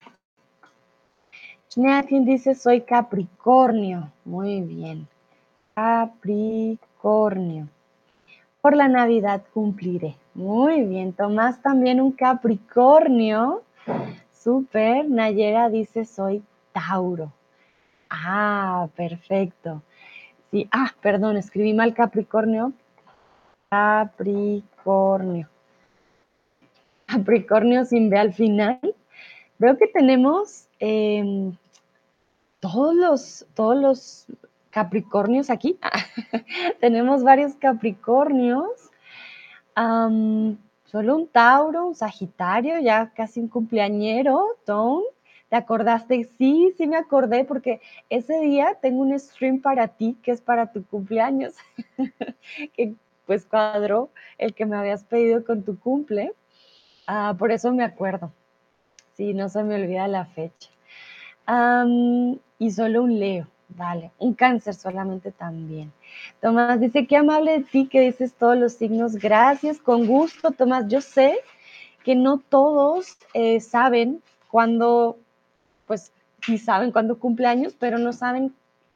[1.70, 4.12] Schneatin dice soy Capricornio.
[4.26, 5.08] Muy bien.
[5.76, 7.70] Capricornio.
[8.62, 10.18] Por la Navidad cumpliré.
[10.34, 11.14] Muy bien.
[11.14, 13.62] Tomás también un Capricornio.
[14.32, 15.08] Súper.
[15.10, 16.44] Nayera dice soy
[16.74, 17.32] Tauro.
[18.10, 19.84] Ah, perfecto.
[20.50, 22.74] Sí, ah, perdón, escribí mal Capricornio.
[23.70, 24.71] Capricornio.
[27.06, 28.80] Capricornio sin B al final.
[29.60, 31.56] Veo que tenemos em,
[32.60, 34.28] todos los, todos los
[34.72, 35.78] Capricornios aquí.
[36.80, 38.72] tenemos varios Capricornios.
[39.76, 45.06] solo un Tauro, un Sagitario, ya casi un cumpleañero, Tone.
[45.50, 46.30] ¿Te acordaste?
[46.38, 50.72] Sí, sí me acordé porque ese día tengo un stream para ti que es para
[50.72, 51.56] tu cumpleaños,
[52.74, 56.34] que pues cuadró el que me habías pedido con tu cumple.
[57.08, 58.32] Ah, por eso me acuerdo.
[59.14, 60.70] Sí, no se me olvida la fecha.
[62.60, 64.12] y solo un Leo, vale.
[64.20, 65.92] Un cáncer solamente también.
[66.42, 69.16] Tomás dice, qué amable de ti que dices todos los signos.
[69.16, 70.88] Gracias, con gusto, Tomás.
[70.88, 71.40] Yo sé
[72.04, 75.18] que no todos eh, saben cuándo
[75.92, 78.54] pues sí saben cuándo cumpleaños, pero no saben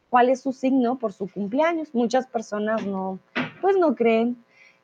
[0.10, 1.94] cuál es su signo por su cumpleaños.
[1.94, 3.20] Muchas personas no,
[3.66, 4.38] pues no creen,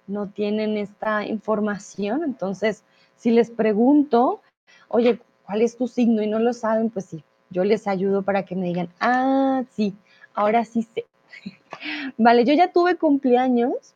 [0.07, 2.23] no tienen esta información.
[2.23, 2.83] Entonces,
[3.15, 4.41] si les pregunto,
[4.87, 6.23] oye, ¿cuál es tu signo?
[6.23, 9.93] Y no lo saben, pues sí, yo les ayudo para que me digan, ah, sí,
[10.33, 11.05] ahora sí sé.
[12.17, 13.93] vale, yo ya tuve cumpleaños,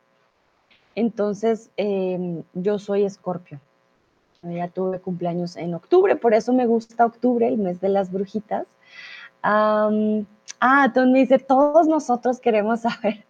[0.94, 3.58] entonces em, yo soy escorpio.
[4.44, 8.68] Ya tuve cumpleaños en octubre, por eso me gusta octubre, el mes de las brujitas.
[9.42, 9.90] ah,
[10.94, 13.26] Tom me dice, todos nosotros queremos saber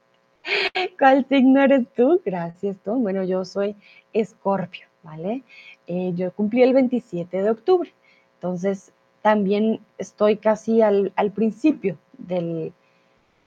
[0.99, 2.21] cuál signo eres tú.
[2.25, 3.03] Gracias, Tom.
[3.03, 3.77] Bueno, yo soy
[4.13, 5.43] escorpio, ¿vale?
[5.87, 7.93] Eh, yo cumplí el 27 de octubre,
[8.35, 12.73] entonces también estoy casi al, principio de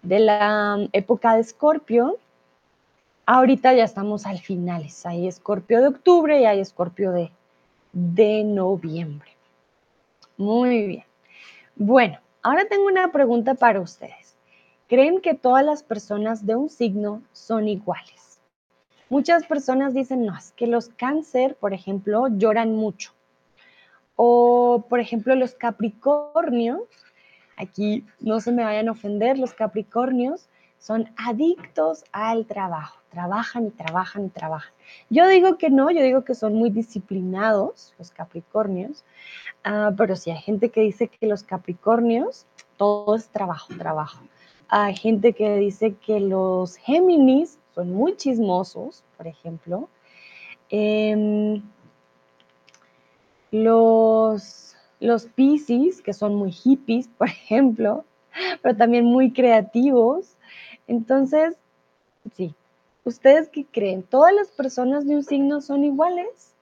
[0.01, 2.17] la época de escorpio.
[3.25, 5.05] Ahorita ya estamos al finales.
[5.05, 7.31] Hay escorpio de octubre y hay escorpio de,
[7.93, 9.29] de noviembre.
[10.35, 11.03] Muy bien.
[11.75, 14.18] Bueno, ahora tengo una pregunta para ustedes.
[14.89, 18.41] ¿Creen que todas las personas de un signo son iguales?
[19.09, 23.13] Muchas personas dicen, no, es que los cáncer, por ejemplo, lloran mucho.
[24.15, 26.81] O, por ejemplo, los capricornios,
[27.55, 30.49] aquí no se me vayan a ofender, los capricornios
[30.79, 34.73] son adictos al trabajo trabajan y trabajan y trabajan.
[35.09, 39.03] Yo digo que no, yo digo que son muy disciplinados los Capricornios,
[39.63, 42.45] ah, pero sí hay gente que dice que los Capricornios,
[42.77, 44.23] todo es trabajo, trabajo.
[44.69, 49.89] Hay gente que dice que los Géminis son muy chismosos, por ejemplo.
[50.69, 51.61] Em,
[53.51, 58.05] los, los Pisces, que son muy hippies, por ejemplo,
[58.61, 60.37] pero también muy creativos.
[60.87, 61.55] Entonces,
[62.35, 62.53] sí,
[63.09, 64.03] ¿Ustedes qué creen?
[64.03, 66.53] ¿Todas las personas de un signo son iguales?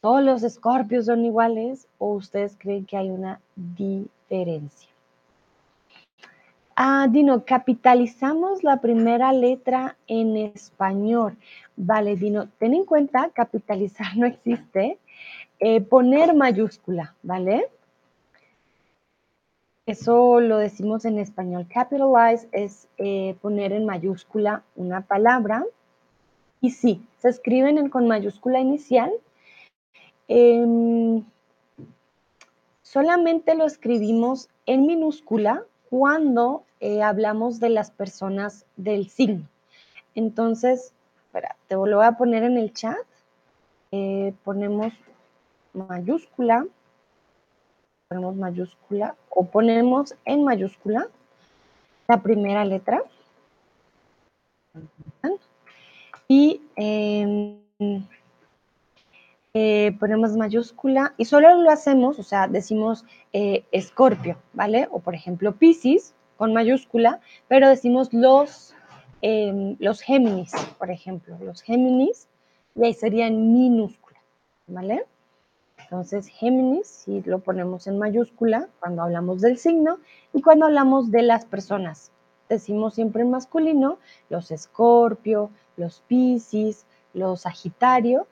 [0.00, 1.86] ¿Todos los escorpios son iguales?
[1.98, 4.88] ¿O ustedes creen que hay una diferencia?
[6.78, 11.38] Ah, Dino, capitalizamos la primera letra en español.
[11.74, 14.98] Vale, Dino, ten en cuenta, capitalizar no existe.
[15.58, 17.70] Eh, poner mayúscula, ¿vale?
[19.86, 21.66] Eso lo decimos en español.
[21.72, 25.64] Capitalize es eh, poner en mayúscula una palabra.
[26.60, 29.12] Y sí, se escriben con mayúscula inicial.
[30.28, 31.24] Em,
[32.82, 39.48] solamente lo escribimos en minúscula cuando eh, hablamos de las personas del signo.
[40.14, 40.92] Entonces,
[41.26, 42.96] espera, te lo voy a poner en el chat.
[43.92, 44.92] Eh, ponemos
[45.72, 46.66] mayúscula
[48.08, 51.08] ponemos mayúscula o ponemos en mayúscula
[52.08, 53.02] la primera letra.
[56.28, 57.58] Y em,
[59.58, 64.86] eh, ponemos mayúscula y solo lo hacemos, o sea, decimos eh, Escorpio, ¿vale?
[64.90, 68.74] O por ejemplo Pisces con mayúscula, pero decimos los,
[69.22, 72.28] em, los Géminis, por ejemplo, los Géminis,
[72.74, 74.20] y ahí serían minúscula,
[74.66, 75.06] ¿vale?
[75.84, 80.00] Entonces, Géminis, si lo ponemos en mayúscula cuando hablamos del signo
[80.34, 82.12] y cuando hablamos de las personas.
[82.50, 83.96] Decimos siempre en masculino
[84.28, 88.26] los Escorpio, los Piscis, los Sagitario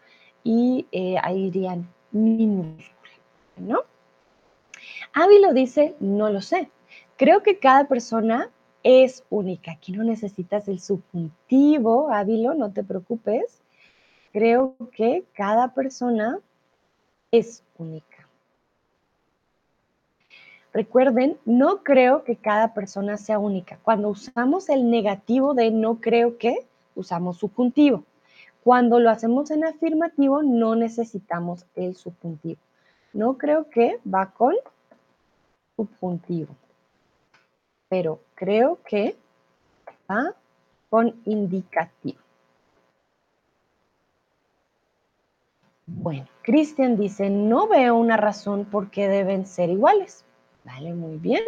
[0.44, 3.12] y eh, ahí irían minúscula,
[3.57, 3.80] ¿no?
[5.14, 6.70] Ávilo dice, no lo sé.
[7.16, 8.50] Creo que cada persona
[8.83, 9.72] es única.
[9.72, 13.62] Aquí no necesitas el subjuntivo, Ávilo, no te preocupes.
[14.33, 16.38] Creo que cada persona
[17.30, 18.28] es única.
[20.72, 23.78] Recuerden, no creo que cada persona sea única.
[23.83, 28.04] Cuando usamos el negativo de no creo que, usamos subjuntivo.
[28.64, 32.59] Cuando lo hacemos en afirmativo, no necesitamos el subjuntivo.
[33.12, 34.55] No creo que va con
[35.77, 36.57] subjuntivo.
[37.90, 39.16] Pero creo que
[40.11, 40.35] va
[40.88, 42.18] con indicativo.
[45.87, 50.24] Bueno, Cristian dice, no veo una razón por qué deben ser iguales.
[50.64, 51.42] Vale, muy bien.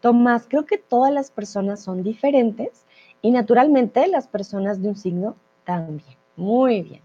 [0.00, 2.86] Tomás, creo que todas las personas son diferentes
[3.20, 6.16] y naturalmente las personas de un signo también.
[6.36, 7.02] Muy bien.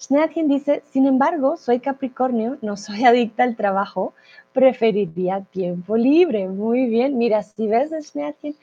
[0.00, 4.14] Schnatchen dice, sin embargo, soy Capricornio, no soy adicta al trabajo,
[4.52, 6.48] preferiría tiempo libre.
[6.48, 8.56] Muy bien, mira, si ves, Schnatchen,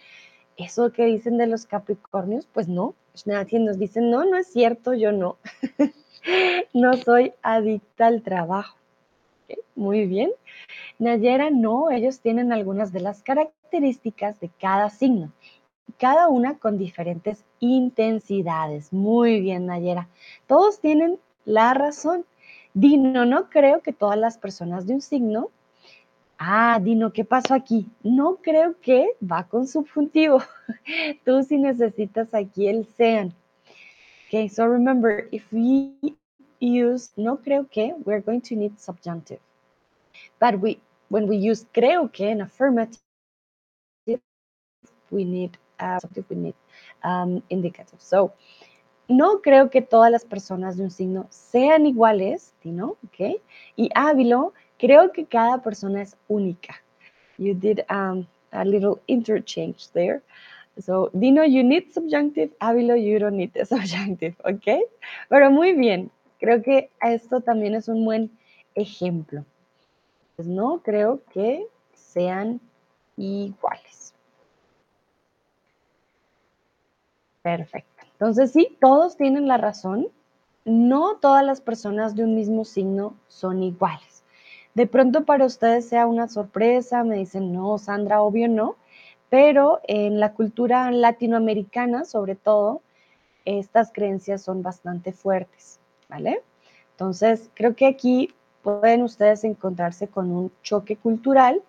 [0.58, 2.96] eso que dicen de los Capricornios, pues no.
[3.16, 5.38] Schnatchen nos dice, no, no es cierto, yo no.
[6.74, 8.78] no soy adicta al trabajo.
[9.76, 10.32] Muy bien.
[10.98, 15.32] Nayera, no, ellos tienen algunas de las características de cada signo,
[15.98, 18.92] cada una con diferentes intensidades.
[18.92, 20.08] Muy bien, Nayera.
[20.48, 22.26] Todos tienen la razón.
[22.74, 25.50] Dino, no creo que todas las personas de un signo.
[26.38, 27.88] Ah, Dino, ¿qué pasó aquí?
[28.04, 30.42] No creo que va con subjuntivo.
[31.26, 33.34] Tú sí necesitas aquí el sean.
[34.28, 35.94] Okay, so remember, if we
[36.60, 39.40] use no creo que, we're going to need subjunctive.
[40.40, 43.00] But we, when we use creo que in affirmative,
[45.12, 46.56] we need uh, we need
[47.04, 47.42] um.
[47.98, 48.34] So,
[49.08, 52.98] no creo que todas las personas de un signo sean iguales, ¿no?
[53.08, 53.42] Okay.
[53.76, 56.76] Y Ávilo, creo que cada persona es única.
[57.38, 60.22] You did um, a little interchange there.
[60.80, 62.52] So, Dino, you need subjunctive.
[62.60, 64.82] Ávilo, you don't need the subjunctive, ¿ok?
[65.30, 66.12] Pero muy bien.
[66.40, 68.30] Creo que esto también es un buen
[68.76, 69.46] ejemplo.
[70.36, 72.60] Pues no creo que sean
[73.16, 74.05] iguales.
[77.46, 78.04] Perfecto.
[78.14, 80.08] Entonces, sí, todos tienen la razón.
[80.66, 84.24] No todas las personas de un mismo signo son iguales.
[84.74, 88.78] De pronto para ustedes sea una sorpresa, me dicen, no, Sandra, obvio no,
[89.30, 92.82] pero en la cultura latinoamericana, sobre todo,
[93.46, 95.80] estas creencias son bastante fuertes,
[96.10, 96.42] ¿vale?
[96.94, 101.62] Entonces, creo que aquí pueden ustedes encontrarse con un choque cultural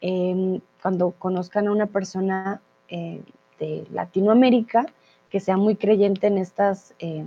[0.00, 3.22] em, cuando conozcan a una persona eh,
[3.58, 4.86] de Latinoamérica
[5.30, 7.24] que sea muy creyente en estas eh,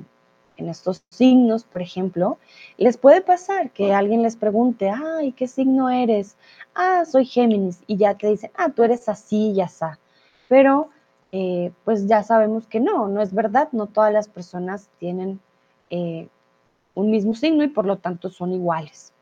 [0.60, 2.38] en estos signos, por ejemplo,
[2.78, 6.36] les puede pasar que alguien les pregunte, ay, ¿qué signo eres?
[6.76, 9.86] Ah, soy Géminis, y ya te dicen, ah, tú eres así y así.
[10.48, 10.90] Pero,
[11.32, 15.40] eh, pues ya sabemos que no, no es verdad, no todas las personas tienen
[15.90, 16.28] eh,
[16.94, 19.14] un mismo signo y por lo tanto son iguales.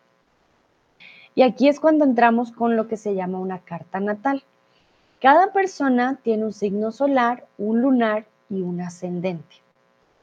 [1.35, 4.43] Y aquí es cuando entramos con lo que se llama una carta natal.
[5.19, 9.55] Cada persona tiene un signo solar, un lunar y un ascendente,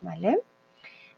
[0.01, 0.41] ¿vale?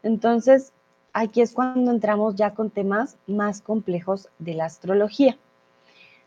[0.01, 0.73] Entonces,
[1.13, 5.37] aquí es cuando entramos ya con temas más complejos de la astrología.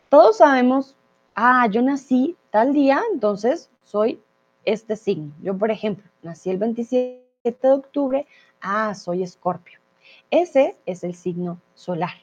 [0.07, 0.95] Todos sabemos,
[1.35, 4.21] ah, yo nací tal día, entonces soy
[4.63, 5.33] este signo.
[5.41, 8.27] Yo, por ejemplo, nací el 27 de octubre,
[8.61, 9.79] ah, soy escorpio.
[10.29, 12.13] Ese es el signo solar.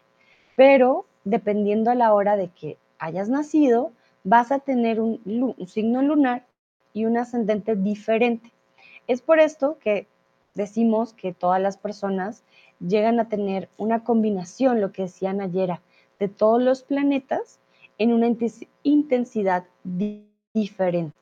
[0.56, 3.92] Pero dependiendo a la hora de que hayas nacido,
[4.28, 6.44] vas a tener un, signo lunar
[6.92, 8.52] y un ascendente diferente.
[9.06, 10.06] Es por esto que
[10.54, 12.44] decimos que todas las personas
[12.78, 15.80] llegan a tener una combinación, lo que decían ayer,
[16.18, 17.58] de todos los planetas
[17.96, 18.28] en una
[18.82, 19.64] intensidad
[20.52, 21.16] diferente.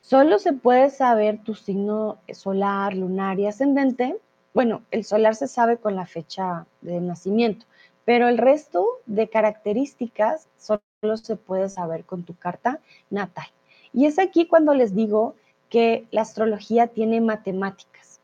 [0.00, 4.16] Solo se puede saber tu signo solar, lunar y ascendente.
[4.52, 7.66] Bueno, el solar se sabe con la fecha de nacimiento,
[8.04, 10.80] pero el resto de características solo
[11.16, 12.80] se puede saber con tu carta
[13.10, 13.46] natal.
[13.92, 15.34] Y es aquí cuando les digo
[15.70, 18.20] que la astrología tiene matemáticas.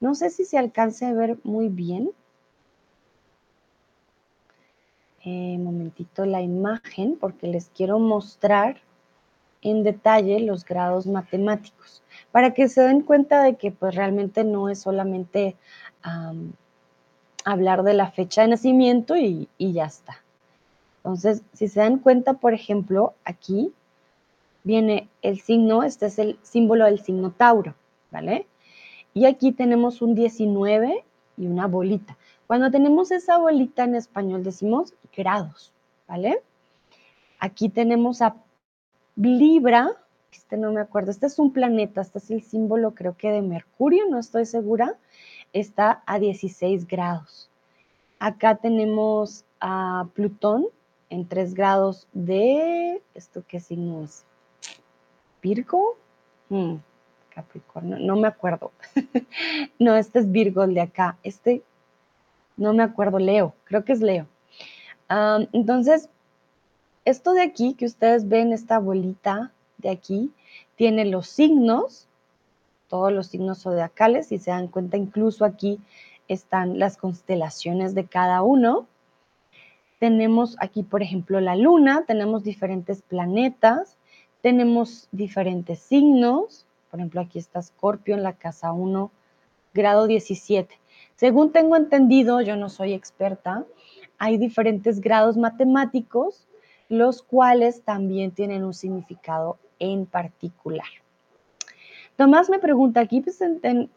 [0.00, 2.10] No sé si se alcance a ver muy bien.
[5.24, 8.80] Eh, momentito la imagen porque les quiero mostrar
[9.62, 14.68] en detalle los grados matemáticos para que se den cuenta de que pues realmente no
[14.68, 15.56] es solamente
[17.52, 20.18] hablar de la fecha de nacimiento y, ya está.
[20.98, 23.72] Entonces, si se dan cuenta, por ejemplo, aquí
[24.64, 27.74] viene el signo, este es el símbolo del signo Tauro,
[28.10, 28.46] ¿vale?
[29.14, 31.04] Y aquí tenemos un 19
[31.38, 32.18] y una bolita.
[32.46, 35.72] Cuando tenemos esa bolita en español decimos grados,
[36.06, 36.42] ¿vale?
[37.40, 38.36] Aquí tenemos a
[39.16, 39.96] Libra,
[40.30, 43.40] este no me acuerdo, este es un planeta, este es el símbolo creo que de
[43.40, 44.96] Mercurio, no estoy segura,
[45.52, 47.50] está a 16 grados.
[48.18, 50.66] Acá tenemos a Plutón
[51.10, 54.24] en 3 grados de, ¿esto qué signo es?
[55.40, 55.96] Virgo,
[56.48, 56.76] hmm,
[57.30, 58.72] Capricornio, no me acuerdo.
[59.78, 61.62] no, este es Virgo el de acá, este,
[62.56, 64.26] no me acuerdo, Leo, creo que es Leo.
[65.52, 66.08] entonces,
[67.04, 70.32] esto de aquí que ustedes ven, esta bolita de aquí,
[70.76, 72.07] tiene los signos,
[72.88, 75.78] todos los signos zodiacales, si se dan cuenta, incluso aquí
[76.26, 78.86] están las constelaciones de cada uno.
[79.98, 83.96] Tenemos aquí, por ejemplo, la luna, tenemos diferentes planetas,
[84.42, 89.10] tenemos diferentes signos, por ejemplo, aquí está Scorpio en la casa 1,
[89.74, 90.78] grado 17.
[91.16, 93.64] Según tengo entendido, yo no soy experta,
[94.18, 96.48] hay diferentes grados matemáticos
[96.88, 100.86] los cuales también tienen un significado en particular.
[102.18, 103.88] Tomás me pregunta, ¿gibt es denn,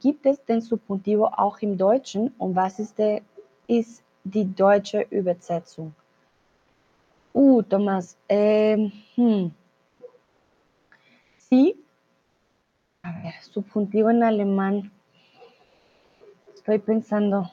[0.00, 3.22] gibt es denn Subjuntivo auch im Deutschen und was ist, de,
[3.68, 5.94] ist die deutsche Übersetzung?
[7.32, 9.50] Uh, Tomás, eh, hmm.
[11.38, 11.82] sí,
[13.02, 14.92] a ver, subjuntivo en alemán,
[16.52, 17.50] estoy pensando,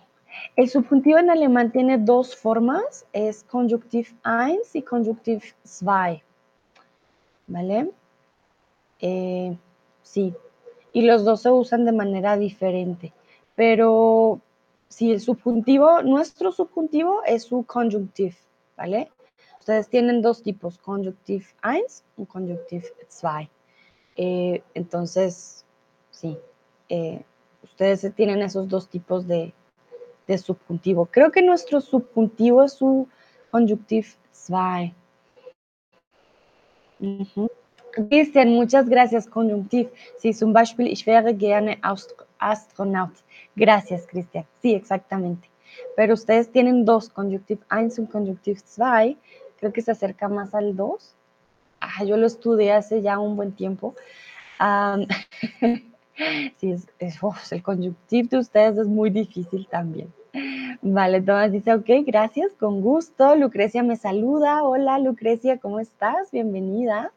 [0.57, 6.21] el subjuntivo en alemán tiene dos formas, es conjunctive 1 y conjunctive 2.
[7.47, 7.91] ¿Vale?
[8.99, 9.57] Eh,
[10.08, 10.34] sí,
[10.93, 13.14] y los dos se usan de manera diferente,
[13.55, 14.41] pero
[14.88, 18.36] si el subjuntivo, nuestro subjuntivo es su conjunctive,
[18.78, 19.12] ¿vale?
[19.60, 21.82] Ustedes tienen dos tipos, conjunctive 1
[22.18, 22.86] y conjunctive
[23.22, 23.49] 2.
[24.16, 25.66] Eh, entonces,
[26.10, 26.38] sí,
[26.89, 27.24] eh,
[27.64, 29.53] ustedes tienen esos dos tipos de,
[30.26, 31.05] de subjuntivo.
[31.08, 33.08] Creo que nuestro subjuntivo es su
[33.51, 34.08] conjunctive
[34.49, 34.91] 2.
[36.99, 37.47] Mhm.
[38.10, 39.89] Christian, muchas gracias, Conjunctiv.
[40.20, 41.80] Sí, zum Beispiel, ich wäre gerne
[42.39, 43.14] Astronaut.
[43.56, 44.45] Gracias, Cristian.
[44.62, 45.50] Sí, exactamente.
[45.95, 49.16] Pero ustedes tienen dos, Conjunctive 1 y Conjunctive 2.
[49.60, 51.16] Creo que se acerca más al 2.
[51.80, 53.95] Ah, yo lo estudié hace ya un buen tiempo.
[56.58, 56.88] sí, es,
[57.52, 60.12] el conjunctive de ustedes es muy difícil también.
[60.82, 63.36] Vale, Tomás dice, ok, gracias, con gusto.
[63.36, 64.64] Lucrecia me saluda.
[64.64, 66.32] Hola, Lucrecia, ¿cómo estás?
[66.32, 67.12] Bienvenida.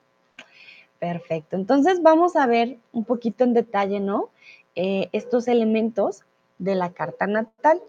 [1.01, 1.57] Perfecto.
[1.57, 4.29] Entonces vamos a ver un poquito en detalle, ¿no?
[4.77, 6.25] Eh, estos elementos
[6.59, 7.83] de la carta natal.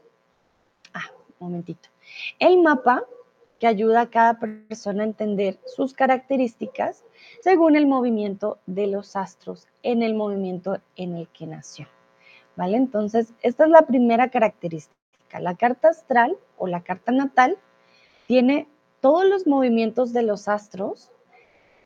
[0.93, 1.89] Ah, un momentito.
[2.39, 3.03] El mapa
[3.59, 7.03] que ayuda a cada persona a entender sus características
[7.41, 11.87] según el movimiento de los astros en el movimiento en el que nació.
[12.55, 12.77] ¿Vale?
[12.77, 14.95] Entonces, esta es la primera característica.
[15.39, 17.57] La carta astral o la carta natal
[18.25, 18.67] tiene
[19.01, 21.11] todos los movimientos de los astros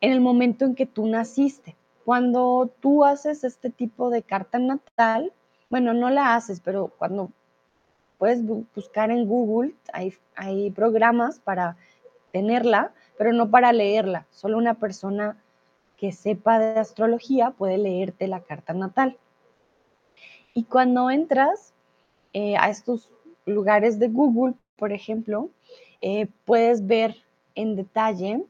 [0.06, 1.76] en el momento en que tú naciste.
[2.04, 5.34] Cuando tú haces este tipo de carta natal,
[5.72, 7.32] bueno, no la haces, pero cuando
[8.20, 8.46] puedes
[8.76, 11.76] buscar en Google, hay, hay programas para
[12.32, 14.28] tenerla, pero no para leerla.
[14.30, 15.42] Solo una persona
[15.98, 19.18] que sepa de astrología puede leerte la carta natal.
[20.54, 21.74] Y cuando entras
[22.34, 23.10] eh, a estos
[23.48, 25.50] lugares de Google, por ejemplo,
[26.02, 27.16] eh, puedes ver
[27.56, 28.46] en detalle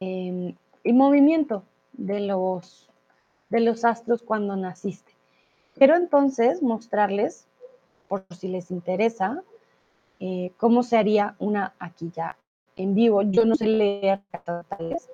[0.00, 2.88] em, el movimiento de los,
[3.50, 5.12] de los astros cuando naciste.
[5.74, 7.46] Quiero entonces mostrarles,
[8.08, 9.42] por si les interesa,
[10.20, 12.36] eh, cómo se haría una aquí ya
[12.76, 13.22] en vivo.
[13.22, 15.08] Yo no sé leer cartas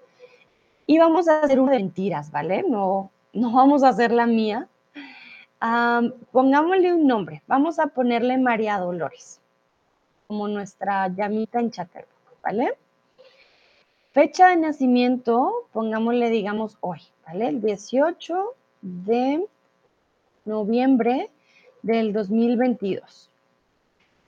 [0.86, 2.64] y vamos a hacer una de mentiras, ¿vale?
[2.68, 4.68] No, no vamos a hacer la mía,
[6.32, 7.42] pongámosle un nombre.
[7.46, 9.40] Vamos a ponerle María Dolores,
[10.26, 12.10] como nuestra llamita en Chatterbox,
[12.42, 12.76] ¿vale?
[14.12, 17.48] Fecha de nacimiento, pongámosle, digamos, hoy, ¿vale?
[17.48, 19.46] El 18 de
[20.44, 21.30] noviembre
[21.82, 23.30] del 2022.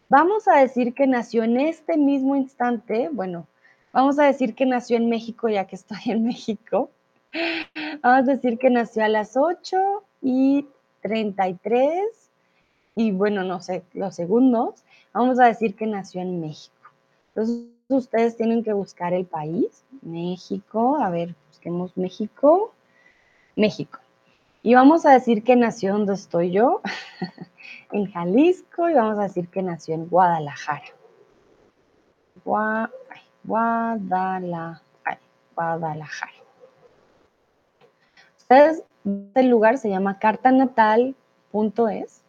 [0.08, 3.46] Vamos a decir que nació en este mismo instante, bueno,
[3.92, 6.90] vamos a decir que nació en México ya que estoy en México,
[8.02, 9.76] Vamos a decir que nació a las 8
[10.20, 10.66] y
[11.02, 12.02] 33
[12.94, 14.84] y bueno, no sé, los segundos.
[15.12, 16.74] Vamos a decir que nació en México.
[17.28, 22.72] Entonces ustedes tienen que buscar el país, México, a ver, busquemos México,
[23.56, 23.98] México.
[24.62, 26.80] Y vamos a decir que nació donde estoy yo,
[27.92, 30.86] en Jalisco, y vamos a decir que nació en Guadalajara.
[32.44, 34.82] Guadalajara.
[35.54, 36.32] Guadalajara.
[38.38, 38.82] Ustedes,
[39.34, 42.22] el lugar se llama cartanatal.es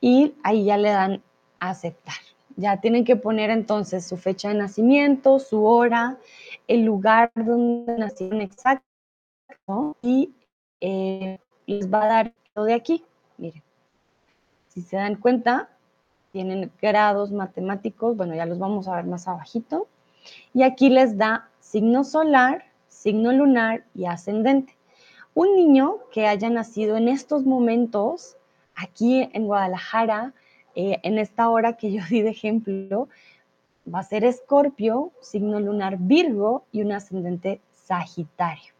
[0.00, 1.22] y ahí ya le dan
[1.60, 2.16] aceptar.
[2.56, 6.18] Ya tienen que poner entonces su fecha de nacimiento, su hora,
[6.66, 8.84] el lugar donde nacieron exacto
[10.02, 10.34] y
[10.80, 13.04] eh, les va a dar lo de aquí.
[13.36, 13.62] Miren,
[14.68, 15.68] si se dan cuenta,
[16.32, 19.88] tienen grados matemáticos, bueno, ya los vamos a ver más abajito.
[20.52, 24.76] Y aquí les da signo solar, signo lunar y ascendente.
[25.34, 28.36] Un niño que haya nacido en estos momentos,
[28.74, 30.32] aquí en Guadalajara,
[30.76, 33.08] eh, en esta hora que yo di de ejemplo,
[33.92, 38.74] va a ser Escorpio, signo lunar Virgo y un ascendente Sagitario.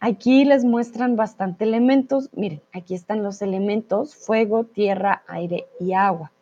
[0.00, 2.28] Aquí les muestran bastante elementos.
[2.34, 6.32] Miren, aquí están los elementos, fuego, tierra, aire y agua.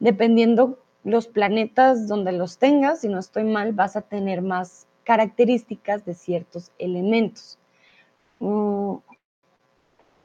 [0.00, 6.04] Dependiendo los planetas donde los tengas, si no estoy mal, vas a tener más características
[6.04, 7.58] de ciertos elementos.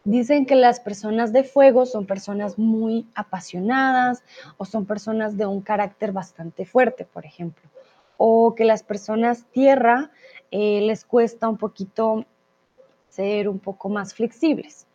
[0.09, 4.23] Dicen que las personas de fuego son personas muy apasionadas
[4.57, 7.69] o son personas de un carácter bastante fuerte, por ejemplo.
[8.17, 10.09] O que las personas tierra
[10.49, 12.25] eh, les cuesta un poquito
[13.09, 14.87] ser un poco más flexibles.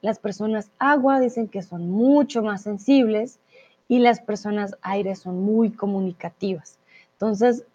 [0.00, 3.40] Las personas agua dicen que son mucho más sensibles
[3.86, 6.78] y las personas aire son muy comunicativas.
[7.12, 7.66] Entonces,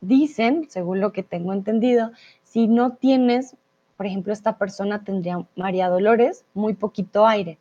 [0.00, 2.12] dicen, según lo que tengo entendido,
[2.44, 3.56] si no tienes,
[3.98, 7.58] por ejemplo, esta persona tendría María Dolores, muy poquito aire.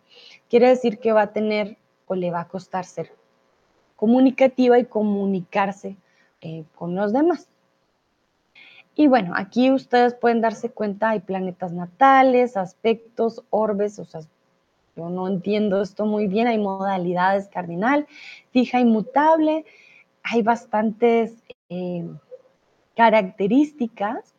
[0.51, 3.11] Quiere decir que va a tener o le va a costar ser
[3.95, 5.97] comunicativa y comunicarse
[6.41, 7.49] eh, con los demás.
[8.93, 14.21] Y bueno, aquí ustedes pueden darse cuenta, hay planetas natales, aspectos, orbes, o sea,
[14.95, 18.05] yo no entiendo esto muy bien, hay modalidades cardinal,
[18.51, 19.65] fija, inmutable,
[20.21, 21.33] hay bastantes
[21.69, 22.07] eh,
[22.95, 24.35] características.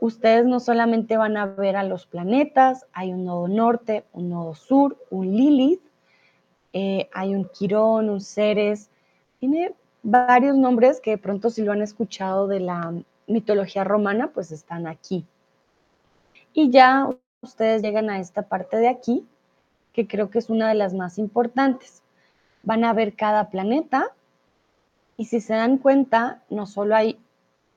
[0.00, 4.54] Ustedes no solamente van a ver a los planetas, hay un nodo norte, un nodo
[4.54, 5.80] sur, un Lilith,
[6.72, 8.90] eh, hay un Quirón, un Ceres,
[9.40, 12.94] tiene varios nombres que de pronto si lo han escuchado de la
[13.26, 15.24] mitología romana, pues están aquí.
[16.52, 17.08] Y ya
[17.40, 19.26] ustedes llegan a esta parte de aquí,
[19.92, 22.02] que creo que es una de las más importantes.
[22.62, 24.12] Van a ver cada planeta
[25.16, 27.18] y si se dan cuenta, no solo hay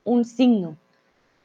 [0.04, 0.76] un signo.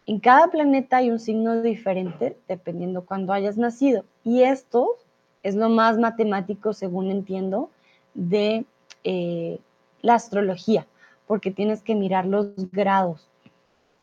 [0.08, 4.05] En cada planeta hay un signo diferente dependiendo cuándo hayas nacido.
[4.24, 4.95] Y esto
[5.43, 7.70] es lo más matemático, según entiendo,
[8.14, 8.66] de
[9.03, 9.60] eh,
[10.01, 10.88] la astrología,
[11.28, 13.30] porque tienes que mirar los grados.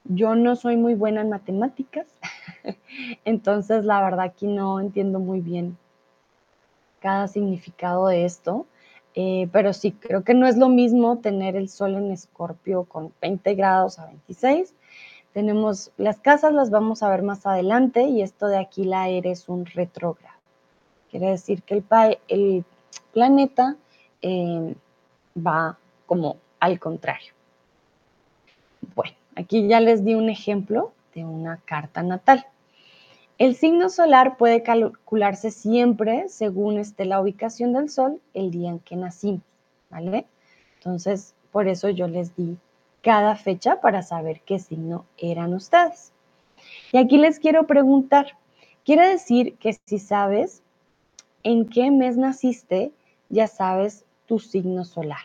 [0.05, 2.07] Yo no soy muy buena en matemáticas,
[3.25, 5.79] entonces la verdad aquí no entiendo muy bien
[7.01, 8.67] cada significado de esto,
[9.15, 13.13] eh, pero sí, creo que no es lo mismo tener el sol en escorpio con
[13.21, 14.75] 20 grados a 26.
[15.35, 19.31] Tenemos las casas, las vamos a ver más adelante, y esto de aquí la era
[19.31, 20.39] es un retrógrado.
[21.11, 21.83] Quiere decir que
[22.29, 22.65] el,
[23.13, 23.77] planeta
[24.23, 24.75] eh,
[25.37, 25.77] va
[26.07, 27.33] como al contrario.
[28.95, 32.47] Bueno, Aquí ya les di un ejemplo de una carta natal.
[33.39, 38.79] El signo solar puede calcularse siempre según esté la ubicación del Sol el día en
[38.79, 39.43] que nacimos,
[39.91, 40.27] ¿vale?
[40.79, 42.57] Entonces, por eso yo les di
[43.05, 46.11] cada fecha para saber qué signo eran ustedes.
[46.91, 48.39] Y aquí les quiero preguntar,
[48.83, 50.63] quiere decir que si sabes
[51.43, 52.93] en qué mes naciste,
[53.29, 55.21] ya sabes tu signo solar,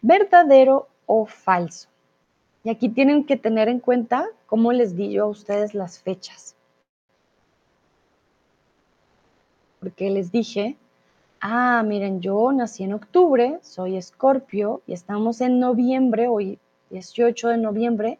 [0.00, 1.88] verdadero o falso.
[2.64, 6.56] Y aquí tienen que tener en cuenta cómo les di yo a ustedes las fechas.
[9.80, 10.78] Porque les dije,
[11.40, 16.58] ah, miren, yo nací en octubre, soy escorpio y estamos en noviembre, hoy
[16.92, 18.18] 18 de noviembre,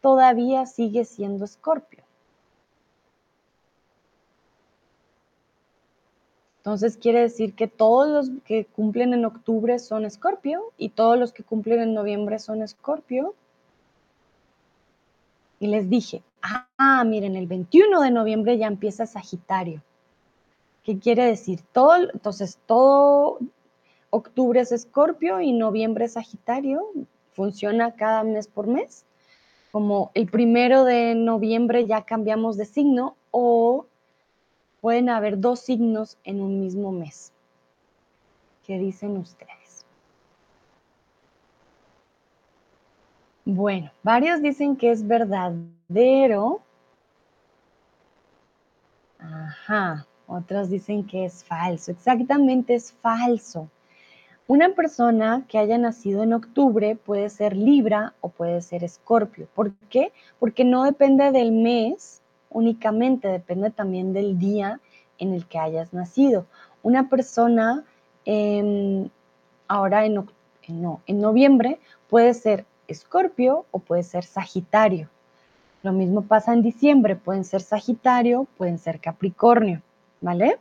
[0.00, 2.02] todavía sigue siendo escorpio.
[6.58, 11.34] Entonces quiere decir que todos los que cumplen en octubre son escorpio y todos los
[11.34, 13.34] que cumplen en noviembre son escorpio
[15.60, 19.82] y les dije, ah, miren, el 21 de noviembre ya empieza Sagitario.
[20.82, 21.60] ¿Qué quiere decir?
[21.72, 23.38] Todo, entonces, todo
[24.10, 26.82] octubre es Escorpio y noviembre es Sagitario.
[27.34, 29.04] Funciona cada mes por mes.
[29.74, 33.86] como el primero de noviembre ya cambiamos de signo o
[34.80, 37.32] pueden haber dos signos en un mismo mes.
[38.64, 39.84] ¿Qué dicen ustedes?
[43.44, 46.62] Bueno, varios dicen que es verdadero.
[49.18, 51.90] Ajá, otros dicen que es falso.
[51.90, 53.68] Exactamente es falso.
[54.46, 59.48] Una persona que haya nacido en octubre puede ser Libra o puede ser Escorpio.
[59.54, 60.12] ¿Por qué?
[60.38, 62.20] Porque no depende del mes
[62.50, 64.80] únicamente, depende también del día
[65.18, 66.44] en el que hayas nacido.
[66.82, 67.84] Una persona
[69.66, 70.26] ahora en,
[70.68, 71.78] en noviembre
[72.10, 75.08] puede ser Escorpio o puede ser Sagitario.
[75.82, 79.80] Lo mismo pasa en diciembre, pueden ser Sagitario, pueden ser Capricornio,
[80.20, 80.58] ¿vale?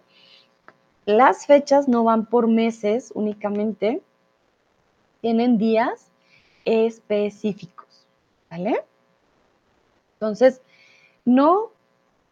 [1.06, 4.02] Las fechas no van por meses únicamente,
[5.22, 6.12] tienen días
[6.66, 8.08] específicos,
[8.50, 8.84] ¿vale?
[10.16, 10.62] Entonces,
[11.26, 11.72] no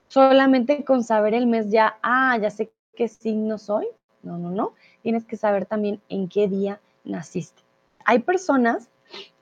[0.08, 3.88] solamente con saber el mes ya, ah, ya sé qué signo soy.
[4.24, 4.74] No, no, no.
[5.02, 7.62] Tienes que saber también en qué día naciste.
[8.06, 8.90] Hay personas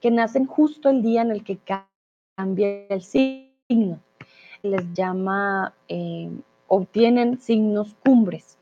[0.00, 1.58] que nacen justo el día en el que
[2.36, 4.00] cambia el signo.
[4.62, 6.30] Les llama, eh,
[6.68, 8.58] obtienen signos cumbres.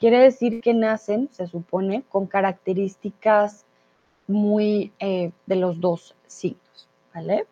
[0.00, 3.66] Quiere decir que nacen, se supone, con características
[4.26, 7.46] muy eh, de los dos signos, ¿vale?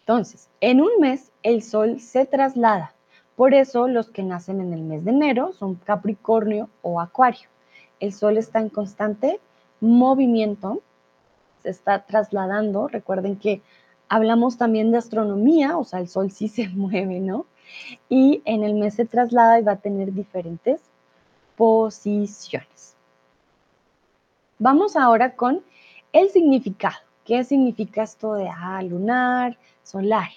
[0.00, 2.94] Entonces, en un mes el Sol se traslada.
[3.34, 7.48] Por eso los que nacen en el mes de enero son Capricornio o Acuario.
[7.98, 9.40] El Sol está en constante
[9.80, 10.80] movimiento,
[11.64, 12.86] se está trasladando.
[12.86, 13.62] Recuerden que
[14.08, 17.46] hablamos también de astronomía, o sea, el Sol sí se mueve, ¿no?
[18.08, 20.80] Y en el mes traslada y va a tener diferentes
[21.56, 22.96] posiciones.
[24.58, 25.62] Vamos ahora con
[26.12, 26.96] el significado.
[27.24, 30.28] ¿Qué significa esto de ah, lunar, solar?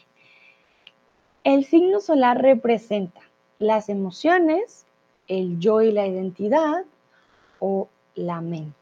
[1.44, 3.22] El signo solar representa
[3.60, 4.86] las emociones,
[5.28, 6.86] el yo y la identidad
[7.60, 8.76] o la mente.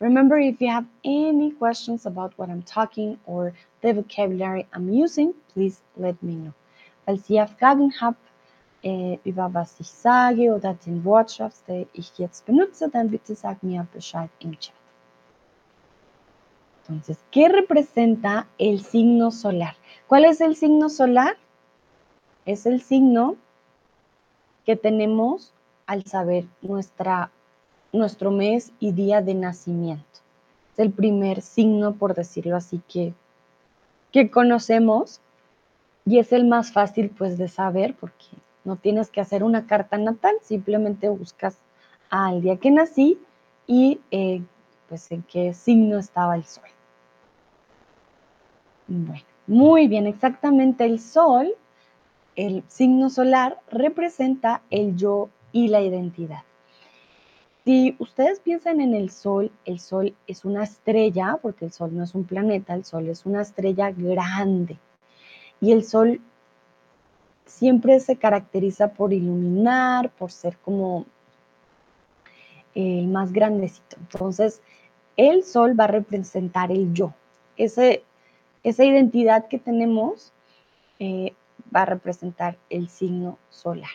[0.00, 5.34] Remember, if you have any questions about what I'm talking or the vocabulary I'm using,
[5.52, 6.54] please let me know.
[7.08, 8.20] Falls ihr Fragen habt
[8.82, 13.62] äh, über was ich sage oder den Wortschatz, den ich jetzt benutze, dann bitte sag
[13.62, 14.74] mir Bescheid im Chat.
[16.82, 19.74] Entonces, ¿qué representa el signo solar?
[20.06, 21.38] ¿Cuál es el signo solar?
[22.44, 23.36] Es el signo
[24.66, 25.54] que tenemos
[25.86, 27.30] al saber nuestra,
[27.90, 30.20] nuestro mes y día de nacimiento.
[30.74, 33.14] Es el primer signo, por decirlo así, que,
[34.12, 35.22] que conocemos
[36.08, 38.24] y es el más fácil pues de saber porque
[38.64, 41.58] no tienes que hacer una carta natal, simplemente buscas
[42.08, 43.18] al día que nací
[43.66, 44.40] y eh,
[44.88, 46.64] pues en qué signo estaba el sol.
[48.86, 51.54] Bueno, muy bien, exactamente el sol,
[52.36, 56.42] el signo solar representa el yo y la identidad.
[57.66, 62.02] Si ustedes piensan en el sol, el sol es una estrella, porque el sol no
[62.02, 64.78] es un planeta, el sol es una estrella grande
[65.60, 66.20] y el sol
[67.46, 71.06] siempre se caracteriza por iluminar, por ser como
[72.74, 73.96] el más grandecito.
[73.98, 74.60] Entonces,
[75.16, 77.12] el sol va a representar el yo.
[77.56, 78.04] Ese,
[78.62, 80.32] esa identidad que tenemos
[81.00, 81.34] eh,
[81.74, 83.90] va a representar el signo solar.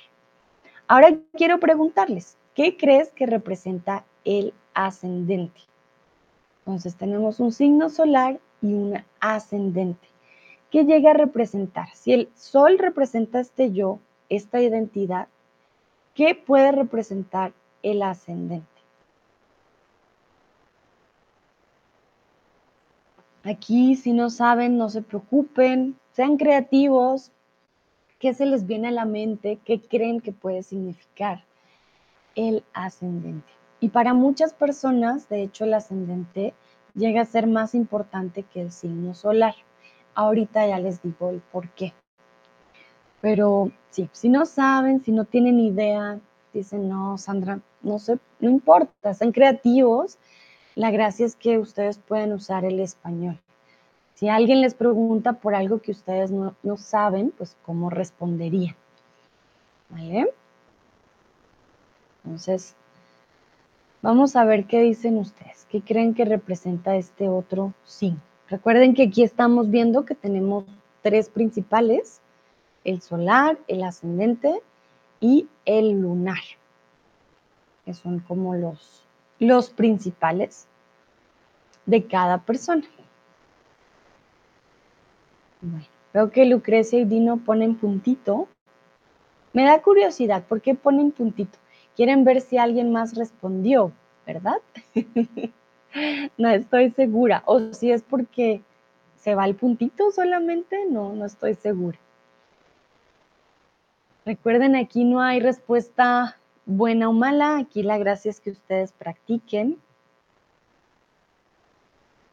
[0.88, 5.61] Ahora quiero preguntarles, ¿qué crees que representa el ascendente?
[6.59, 10.12] Entonces tenemos un signo solar y un ascendente.
[10.74, 11.89] ¿Qué llega a representar?
[11.93, 15.28] Si el sol representa este yo, esta identidad,
[16.15, 17.53] ¿qué puede representar
[17.84, 18.65] el ascendente?
[23.43, 27.32] Aquí, si no saben, no se preocupen, sean creativos.
[28.17, 29.59] ¿Qué se les viene a la mente?
[29.63, 31.43] ¿Qué creen que puede significar
[32.34, 33.53] el ascendente?
[33.80, 36.55] Y para muchas personas, de hecho, el ascendente
[36.95, 39.53] llega a ser más importante que el signo solar.
[40.16, 41.93] Ahorita ya les digo el por qué.
[43.22, 46.20] Pero sí, si no saben, si no tienen idea,
[46.53, 50.18] dicen, no, Sandra, no sé, no importa, sean creativos.
[50.76, 53.39] La gracia es que ustedes pueden usar el español.
[54.16, 58.76] Si alguien les pregunta por algo que ustedes no, saben, pues cómo responderían.
[59.89, 60.34] ¿Vale?
[62.24, 62.76] Entonces,
[64.01, 65.66] vamos a ver qué dicen ustedes.
[65.70, 68.22] ¿Qué creen que representa este otro signo?
[68.54, 70.66] Recuerden que aquí estamos viendo que tenemos
[71.01, 72.22] tres principales,
[72.84, 74.62] el solar, el ascendente
[75.20, 76.38] y el lunar,
[77.84, 79.08] que son como los,
[79.39, 80.68] los principales
[81.88, 82.84] de cada persona.
[86.14, 88.47] Veo que Lucrecia y Dino ponen puntito.
[89.51, 91.58] Me da curiosidad, ¿por qué ponen puntito?
[91.95, 93.91] Quieren ver si alguien más respondió,
[94.28, 94.62] ¿verdad?
[96.38, 97.44] no estoy segura.
[97.46, 98.62] O si es porque
[99.18, 101.98] se va el puntito solamente, no, no estoy segura.
[104.26, 107.58] Recuerden, aquí no hay respuesta buena o mala.
[107.58, 109.78] Aquí la gracia es que ustedes practiquen.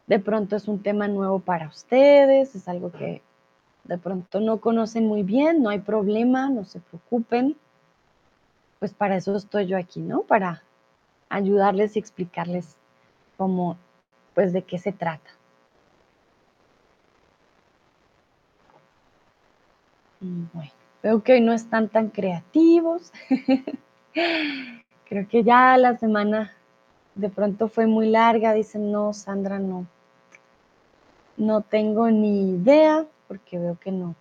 [0.06, 3.22] De pronto es un tema nuevo para ustedes, es algo que
[3.84, 7.56] de pronto no conocen muy bien, no hay problema, no se preocupen.
[8.80, 10.22] Pues para eso estoy yo aquí, ¿no?
[10.22, 10.62] Para
[11.28, 12.76] ayudarles y explicarles
[13.40, 13.78] cómo,
[14.34, 15.30] pues de qué se trata.
[20.20, 20.70] Bueno,
[21.02, 23.10] veo que hoy no están tan creativos.
[25.08, 26.52] Creo que ya la semana
[27.14, 28.52] de pronto fue muy larga.
[28.52, 29.86] Dicen, no, Sandra, no.
[31.38, 34.16] No tengo ni idea porque veo que no.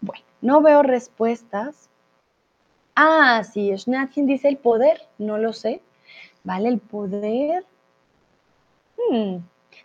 [0.00, 1.88] Bueno, no veo respuestas.
[2.96, 5.80] Ah, sí, Schnatchen dice el poder, no lo sé.
[6.42, 6.68] ¿Vale?
[6.68, 7.64] El poder.
[9.08, 9.38] Hmm,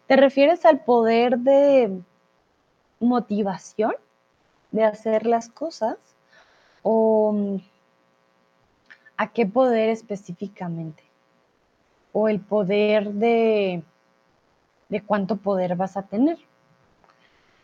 [0.07, 2.01] ¿Te refieres al poder de
[2.99, 3.93] motivación?
[4.75, 5.97] de hacer las cosas
[6.83, 7.55] o mm,
[9.17, 11.03] a qué poder específicamente
[12.11, 13.83] o el poder de,
[14.89, 16.37] de cuánto poder vas a tener.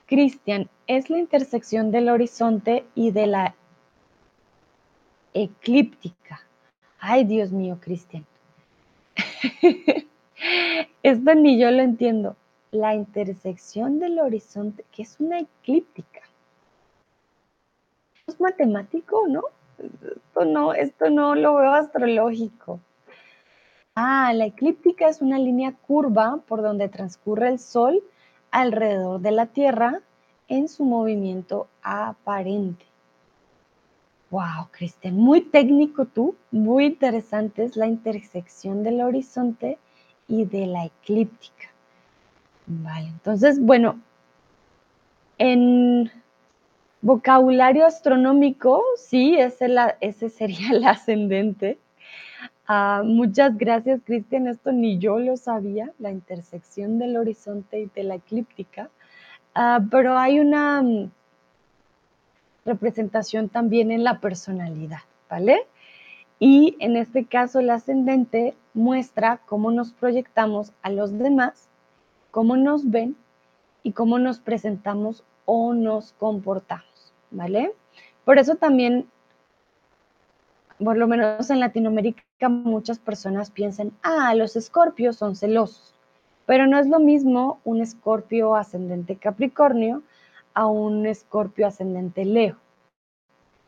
[0.06, 3.56] Cristian, es la intersección del horizonte y de la
[5.34, 6.42] eclíptica.
[7.00, 8.26] Ay, Dios mío, Cristian.
[11.04, 12.36] Esto ni yo lo entiendo.
[12.72, 16.22] La intersección del horizonte, que es una eclíptica
[18.32, 19.44] es matemático, ¿no?
[19.78, 22.80] Esto no, esto no lo veo astrológico.
[23.96, 28.02] Ah, la eclíptica es una línea curva por donde transcurre el Sol
[28.52, 30.02] alrededor de la Tierra
[30.48, 32.86] en su movimiento aparente.
[34.30, 39.78] Wow, Cristian, muy técnico tú, muy interesante es la intersección del horizonte
[40.32, 41.68] y de la eclíptica.
[42.66, 44.00] Vale, entonces, bueno,
[45.38, 46.10] en
[47.02, 51.78] Vocabulario astronómico, sí, ese, la, ese sería el ascendente.
[52.66, 54.48] Ah, muchas gracias, Cristian.
[54.48, 58.90] Esto ni yo lo sabía, la intersección del horizonte y de la eclíptica.
[59.54, 61.12] Ah, pero hay una mm,
[62.64, 65.68] representación también en la personalidad, ¿vale?
[66.40, 71.70] Y en este caso, el ascendente muestra cómo nos proyectamos a los demás,
[72.32, 73.16] cómo nos ven
[73.84, 76.92] y cómo nos presentamos o nos comportamos.
[77.32, 77.74] ¿vale?
[78.26, 79.08] Por eso también,
[80.84, 85.96] por lo menos en Latinoamérica, muchas personas piensan, ah, los escorpios son celosos,
[86.46, 90.04] pero no es lo mismo un escorpio ascendente Capricornio
[90.54, 92.58] a un escorpio ascendente Leo.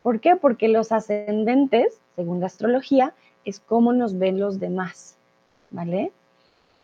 [0.02, 0.36] ¿Por qué?
[0.36, 5.16] Porque los ascendentes, según la astrología, es cómo nos ven los demás,
[5.70, 6.12] ¿vale?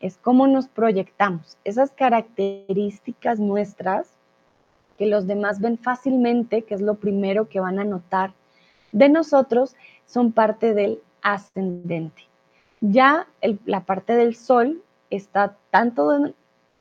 [0.01, 1.57] Es cómo nos proyectamos.
[1.65, 4.09] Esas características nuestras
[4.99, 8.35] que los demás ven fácilmente, que es lo primero que van a notar
[8.93, 9.75] de nosotros,
[10.07, 12.25] son parte del ascendente.
[12.81, 13.27] Ya
[13.65, 16.35] la parte del sol está tanto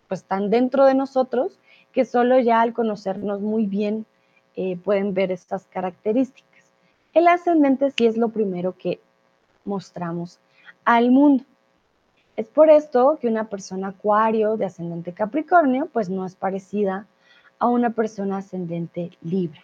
[0.07, 1.59] pues tan dentro de nosotros
[1.91, 4.05] que solo ya al conocernos muy bien
[4.55, 6.65] eh, pueden ver estas características.
[7.13, 8.99] El ascendente sí es lo primero que
[9.65, 10.39] mostramos
[10.85, 11.43] al mundo.
[12.35, 17.05] Es por esto que una persona acuario de ascendente capricornio pues no es parecida
[17.59, 19.61] a una persona ascendente Libra.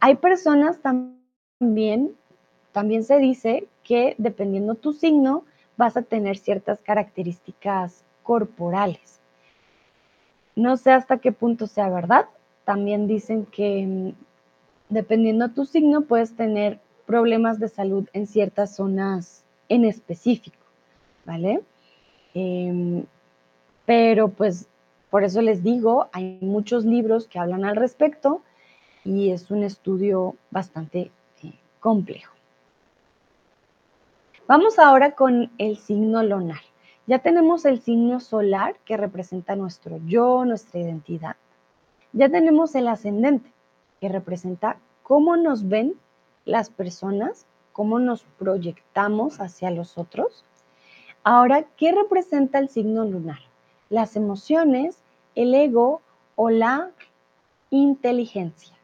[0.00, 2.16] Hay personas también,
[2.72, 5.44] también se dice que dependiendo tu signo
[5.76, 9.20] vas a tener ciertas características corporales.
[10.56, 12.26] No sé hasta qué punto sea verdad.
[12.64, 14.12] También dicen que mm,
[14.88, 16.80] dependiendo tu signo puedes tener
[17.10, 20.64] problemas de salud en ciertas zonas en específico,
[21.24, 21.60] ¿vale?
[22.34, 23.04] Em,
[23.84, 24.68] pero pues
[25.10, 28.42] por eso les digo, hay muchos libros que hablan al respecto
[29.04, 31.10] y es un estudio bastante
[31.42, 32.32] eh, complejo.
[34.46, 36.62] Vamos ahora con el signo lunar.
[37.08, 41.34] Ya tenemos el signo solar que representa nuestro yo, nuestra identidad.
[42.12, 43.50] Ya tenemos el ascendente
[44.00, 45.96] que representa cómo nos ven
[46.50, 50.44] las personas, cómo nos proyectamos hacia los otros.
[51.22, 53.40] Ahora, ¿qué representa el signo lunar?
[53.90, 54.96] las emociones,
[55.34, 56.00] el ego
[56.36, 56.90] o la
[57.68, 58.74] inteligencia.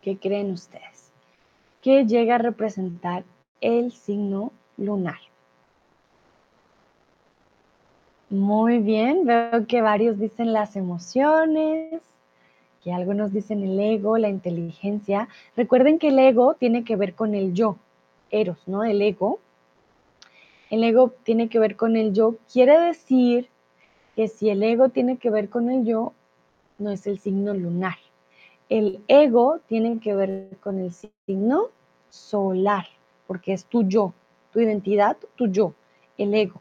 [0.00, 1.12] ¿Qué creen ustedes?
[1.82, 3.24] ¿Qué llega a representar
[3.60, 5.18] el signo lunar?
[8.30, 12.00] Muy bien, veo que varios dicen las emociones,
[12.82, 15.28] que algunos dicen el ego, la inteligencia.
[15.56, 17.76] Recuerden que el ego tiene que ver con el yo,
[18.30, 18.84] Eros, ¿no?
[18.84, 19.40] El ego.
[20.70, 22.36] El ego tiene que ver con el yo.
[22.52, 23.48] Quiere decir
[24.14, 26.12] que si el ego tiene que ver con el yo,
[26.78, 27.96] no es el signo lunar.
[28.68, 31.68] El ego tiene que ver con el signo
[32.08, 32.86] solar,
[33.26, 34.14] porque es tu yo,
[34.52, 35.74] tu identidad, tu yo,
[36.18, 36.60] el ego.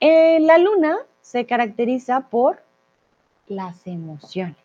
[0.00, 2.62] Eh, la luna se caracteriza por
[3.48, 4.56] las emociones,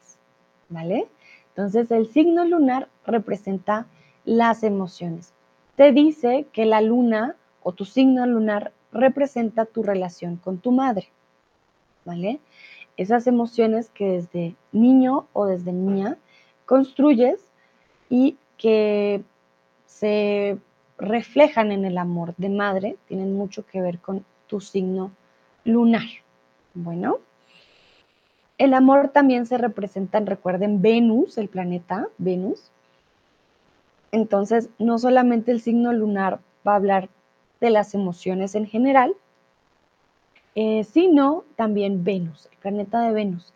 [0.70, 1.07] ¿vale?
[1.49, 3.88] Entonces el signo lunar representa
[4.26, 5.34] las emociones.
[5.76, 11.09] Te dice que la luna o tu signo lunar representa tu relación con tu madre,
[12.05, 12.39] ¿vale?
[12.95, 16.18] Esas emociones que desde niño o desde niña
[16.65, 17.39] construyes
[18.09, 19.24] y que
[19.86, 20.57] se
[20.97, 25.11] reflejan en el amor de madre, tienen mucho que ver con tu signo
[25.63, 26.07] lunar.
[26.74, 27.20] Bueno,
[28.57, 32.71] el amor también se representa, recuerden, Venus, el planeta Venus.
[34.11, 37.09] Entonces, no solamente el signo lunar va a hablar
[37.59, 39.15] de las emociones en general,
[40.55, 43.53] eh, sino también Venus, el planeta de Venus.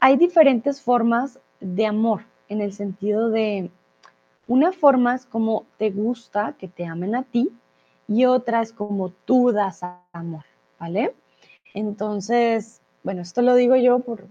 [0.00, 3.70] Hay diferentes formas de amor en el sentido de,
[4.46, 7.50] una forma es como te gusta que te amen a ti
[8.06, 9.80] y otra es como tú das
[10.12, 10.44] amor.
[10.78, 11.14] ¿vale?
[11.72, 14.26] Entonces, bueno, esto lo digo yo por,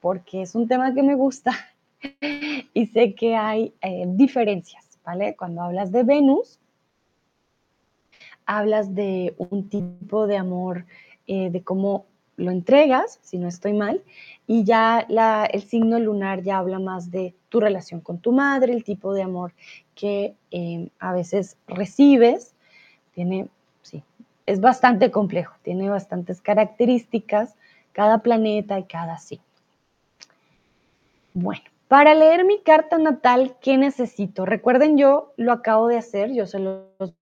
[0.00, 1.52] porque es un tema que me gusta
[2.74, 5.36] y sé que hay eh, diferencias, ¿vale?
[5.36, 6.58] Cuando hablas de Venus,
[8.46, 10.86] hablas de un tipo de amor,
[11.26, 12.06] eh, de cómo
[12.36, 14.02] lo entregas, si no estoy mal,
[14.46, 15.06] y ya
[15.52, 19.22] el signo lunar ya habla más de tu relación con tu madre, el tipo de
[19.22, 19.52] amor
[19.94, 22.54] que eh, a veces recibes,
[23.14, 23.48] tiene
[24.46, 27.56] es bastante complejo, tiene bastantes características,
[27.96, 29.42] cada planeta y cada signo.
[31.32, 34.44] Bueno, para leer mi carta natal, ¿qué necesito?
[34.44, 37.14] Recuerden, yo lo acabo de hacer, yo se los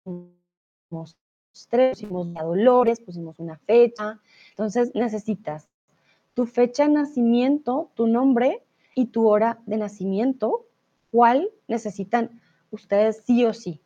[0.91, 4.19] mostré, pusimos Dolores, pusimos una fecha.
[4.51, 5.69] Entonces necesitas
[6.35, 8.61] tu fecha de nacimiento, tu nombre
[8.97, 10.67] y tu hora de nacimiento,
[11.13, 12.41] cuál necesitan
[12.73, 13.81] ustedes sí o sí.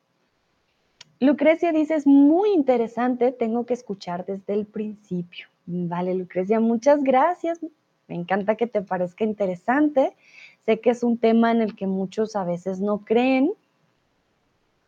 [1.21, 5.49] Lucrecia dice, es muy interesante, tengo que escuchar desde el principio.
[5.71, 7.61] Vale, Lucrecia, muchas gracias.
[8.07, 10.17] Me encanta que te parezca interesante.
[10.65, 13.53] Sé que es un tema en el que muchos a veces no creen.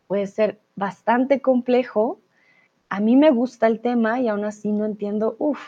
[0.07, 2.19] Puede ser bastante complejo.
[2.89, 5.61] A mí me gusta el tema y aún así no entiendo, uff,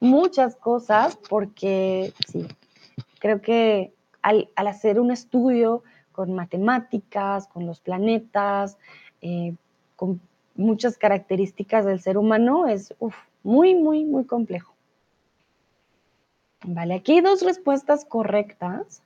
[0.00, 2.48] muchas cosas porque sí,
[3.18, 5.82] creo que al, hacer un estudio
[6.12, 8.78] con matemáticas, con los planetas,
[9.20, 9.54] eh,
[9.96, 10.18] con
[10.54, 12.94] muchas características del ser humano, es
[13.42, 14.74] muy, muy, muy complejo.
[16.64, 19.02] Vale, aquí hay dos respuestas correctas.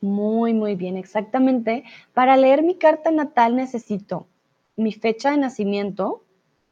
[0.00, 1.84] Muy, muy bien, exactamente.
[2.14, 4.26] Para leer mi carta natal necesito
[4.78, 6.22] mi fecha de nacimiento,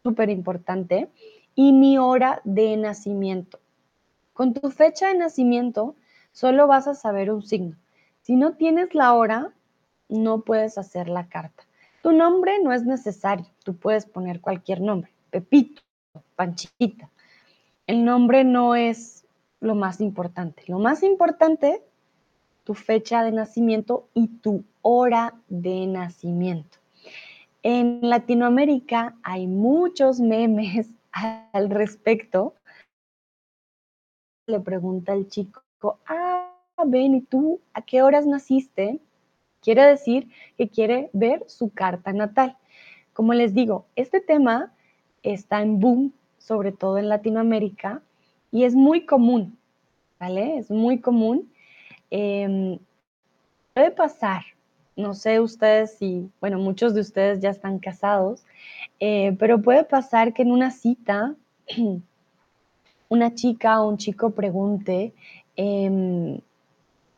[0.05, 1.11] súper importante,
[1.57, 3.59] y mi hora de nacimiento.
[4.33, 5.97] Con tu fecha de nacimiento
[6.31, 7.77] solo vas a saber un signo.
[8.23, 9.53] Si no tienes la hora,
[10.09, 11.66] no puedes hacer la carta.
[12.07, 15.83] Tu nombre no es necesario, tú puedes poner cualquier nombre, Pepito,
[16.37, 17.11] Panchita.
[17.89, 19.27] El nombre no es
[19.59, 20.63] lo más importante.
[20.69, 21.83] Lo más importante,
[22.63, 26.79] tu fecha de nacimiento y tu hora de nacimiento.
[27.65, 30.89] En Latinoamérica hay muchos memes
[31.53, 32.55] al respecto.
[34.47, 35.65] Le pregunta el chico,
[36.07, 36.55] ah,
[36.87, 39.01] ven, ¿y tú a qué horas naciste?
[39.67, 42.57] Quiere decir que quiere ver su carta natal.
[43.13, 44.73] Como les digo, este tema
[45.25, 48.01] está en boom, sobre todo en Latinoamérica,
[48.53, 49.59] y es muy común,
[50.21, 50.59] ¿vale?
[50.59, 51.51] Es muy común.
[52.13, 52.79] Em,
[53.75, 54.43] puede pasar,
[54.95, 58.45] no sé ustedes si, bueno, muchos de ustedes ya están casados,
[59.01, 61.35] eh, pero puede pasar que en una cita
[63.09, 65.13] una chica o un chico pregunte,
[65.57, 66.39] em,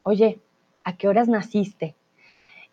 [0.02, 0.40] oye,
[0.82, 1.94] ¿a qué horas naciste?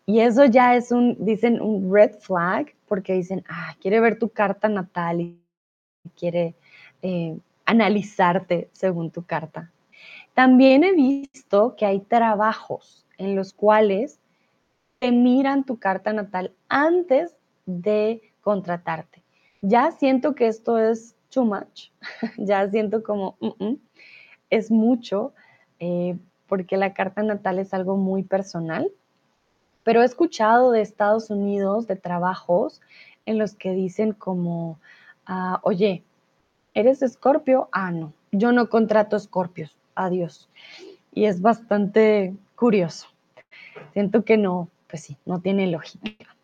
[0.06, 4.28] Y eso ya es un, dicen, un red flag, porque dicen, ah, quiere ver tu
[4.28, 5.40] carta natal y
[6.16, 6.54] quiere
[7.02, 9.72] eh, analizarte según tu carta.
[10.32, 14.20] También he visto que hay trabajos en los cuales
[15.00, 19.22] te miran tu carta natal antes de contratarte.
[19.60, 21.90] Ya siento que esto es too much,
[22.38, 23.36] ya siento como
[24.50, 25.32] es mucho,
[25.80, 28.88] eh, porque la carta natal es algo muy personal
[29.86, 32.80] pero he escuchado de Estados Unidos de trabajos
[33.24, 34.80] en los que dicen como,
[35.26, 36.02] ah, oye,
[36.74, 37.68] ¿eres escorpio?
[37.70, 40.48] Ah, no, yo no contrato escorpios, adiós.
[41.14, 43.06] Y es bastante curioso.
[43.92, 46.34] Siento que no, pues sí, no tiene lógica.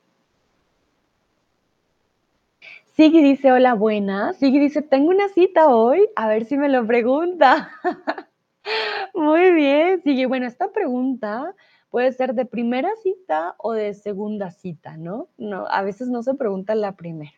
[2.94, 4.34] Sigui dice, hola, buena.
[4.34, 7.72] Sigui dice, tengo una cita hoy, a ver si me lo pregunta.
[9.14, 10.26] Muy bien, Sigui.
[10.26, 11.52] Bueno, esta pregunta
[11.92, 15.28] puede ser de primera cita o de segunda cita, ¿no?
[15.36, 17.34] No, a veces no se pregunta la primera.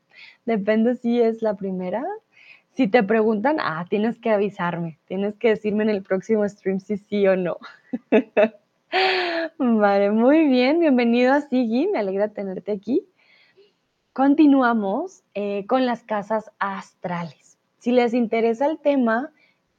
[0.46, 2.04] Depende si es la primera.
[2.70, 6.96] Si te preguntan, ah, tienes que avisarme, tienes que decirme en el próximo stream si
[6.98, 7.58] sí o no.
[9.58, 13.04] vale, muy bien, bienvenido a Sigui, me alegra tenerte aquí.
[14.12, 17.58] Continuamos eh, con las casas astrales.
[17.78, 19.32] Si les interesa el tema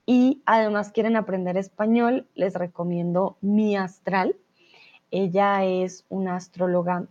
[0.05, 4.35] y además quieren aprender español, les recomiendo Mi Astral.
[5.17, 7.07] Ella es una astróloga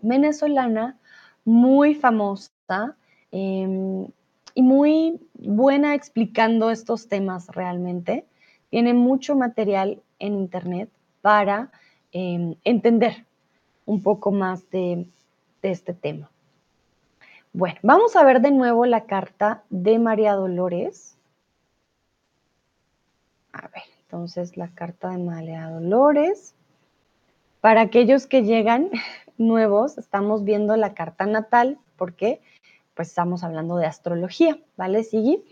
[0.00, 0.98] venezolana
[1.44, 2.96] muy famosa
[3.30, 4.08] em,
[4.54, 8.26] y muy buena explicando estos temas realmente.
[8.70, 10.90] Tiene mucho material en internet
[11.22, 11.70] para
[12.10, 13.24] em, entender
[13.86, 15.06] un poco más de
[15.62, 16.32] este tema.
[17.52, 21.16] Bueno, vamos a ver de nuevo la carta de María Dolores.
[23.52, 26.56] A ver, entonces la carta de María Dolores.
[27.60, 28.90] Para aquellos que llegan
[29.38, 32.40] nuevos, estamos viendo la carta natal porque
[32.94, 35.04] pues estamos hablando de astrología, ¿vale?
[35.04, 35.42] Sigue.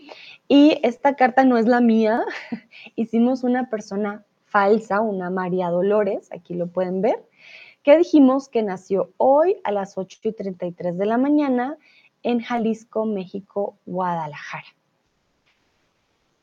[0.49, 2.21] Y esta carta no es la mía.
[2.95, 7.23] Hicimos una persona falsa, una María Dolores, aquí lo pueden ver
[7.87, 11.77] que dijimos que nació hoy a las 8 y 33 de la mañana
[12.21, 14.67] en Jalisco, México, Guadalajara.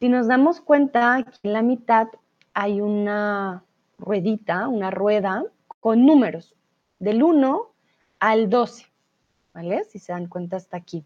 [0.00, 2.08] Si nos damos cuenta, aquí en la mitad
[2.54, 3.62] hay una
[4.04, 5.44] ruedita, una rueda
[5.80, 6.54] con números
[6.98, 7.72] del 1
[8.20, 8.86] al 12,
[9.52, 9.84] ¿vale?
[9.84, 11.04] Si se dan cuenta hasta aquí.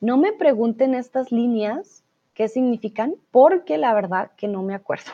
[0.00, 2.04] No me pregunten estas líneas
[2.34, 5.12] qué significan, porque la verdad que no me acuerdo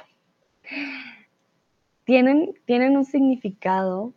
[2.08, 4.14] tienen, un significado,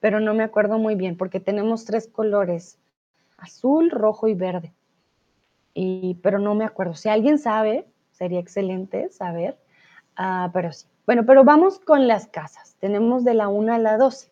[0.00, 2.78] pero no me acuerdo muy bien porque tenemos tres colores,
[3.38, 4.74] azul, rojo y verde.
[5.72, 6.94] Y, pero no me acuerdo.
[6.94, 9.58] Si alguien sabe, sería excelente saber,
[10.16, 10.86] ah, pero sí.
[11.06, 12.76] Bueno, pero vamos con las casas.
[12.80, 14.30] Tenemos de la 1 a la 12.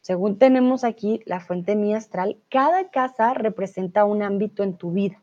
[0.00, 5.22] Según tenemos aquí la fuente mi astral, cada casa representa un ámbito en tu vida.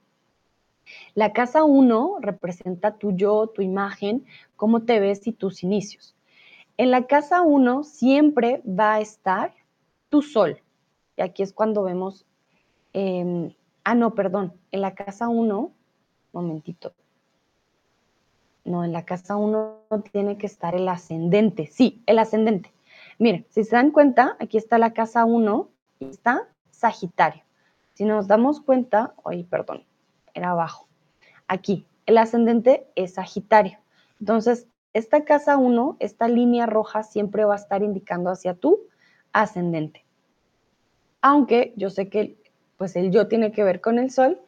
[1.14, 4.26] La casa 1 representa tu yo, tu imagen,
[4.56, 6.16] cómo te ves y tus inicios.
[6.78, 9.54] En la casa 1 siempre va a estar
[10.10, 10.62] tu sol.
[11.18, 12.26] Y aquí es cuando vemos,
[12.94, 13.54] em,
[13.84, 15.72] ah, no, perdón, en la casa 1,
[16.32, 16.94] momentito.
[18.66, 21.68] No, en la casa 1 tiene que estar el ascendente.
[21.68, 22.74] Sí, el ascendente.
[23.20, 27.44] Miren, si se dan cuenta, aquí está la casa 1 y está Sagitario.
[27.94, 29.86] Si nos damos cuenta, ay, perdón,
[30.34, 30.88] era abajo.
[31.48, 33.78] Aquí, el ascendente es Sagitario.
[34.20, 38.80] Entonces, esta casa 1, esta línea roja siempre va a estar indicando hacia tu
[39.32, 40.06] ascendente.
[41.22, 42.38] Aunque yo sé que
[42.78, 44.42] pues el yo tiene que ver con el sol,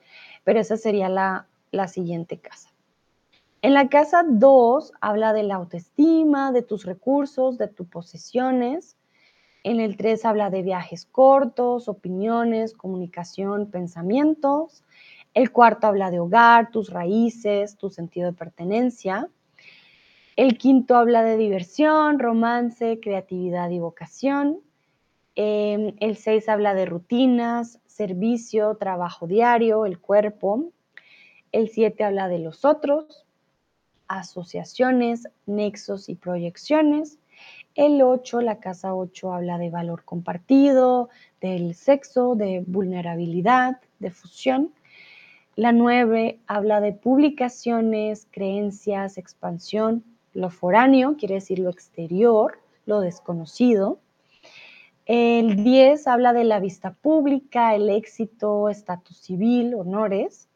[0.44, 2.70] pero esa sería la, la siguiente casa.
[3.68, 8.96] En la casa 2 habla de la autoestima, de tus recursos, de tus posesiones.
[9.62, 14.86] En el 3 habla de viajes cortos, opiniones, comunicación, pensamientos.
[15.34, 19.28] El cuarto habla de hogar, tus raíces, tu sentido de pertenencia.
[20.38, 24.62] El quinto habla de diversión, romance, creatividad y vocación.
[25.36, 30.72] Em, el seis habla de rutinas, servicio, trabajo diario, el cuerpo.
[31.52, 33.27] El siete habla de los otros,
[34.08, 37.20] asociaciones, nexos y proyecciones.
[37.76, 41.10] El 8, la casa 8, habla de valor compartido,
[41.42, 44.74] del sexo, de vulnerabilidad, de fusión.
[45.56, 50.04] La 9 habla de publicaciones, creencias, expansión,
[50.38, 54.00] lo foráneo quiere decir lo exterior, lo desconocido.
[55.08, 60.47] El 10 habla de la vista pública, el éxito, estatus civil, honores.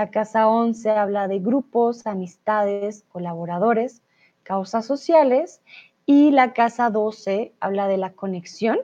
[0.00, 4.00] La casa 11 habla de grupos, amistades, colaboradores,
[4.44, 5.60] causas sociales.
[6.06, 8.78] Y la casa 12 habla de la conexión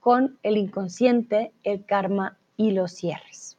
[0.00, 3.58] con el inconsciente, el karma y los cierres.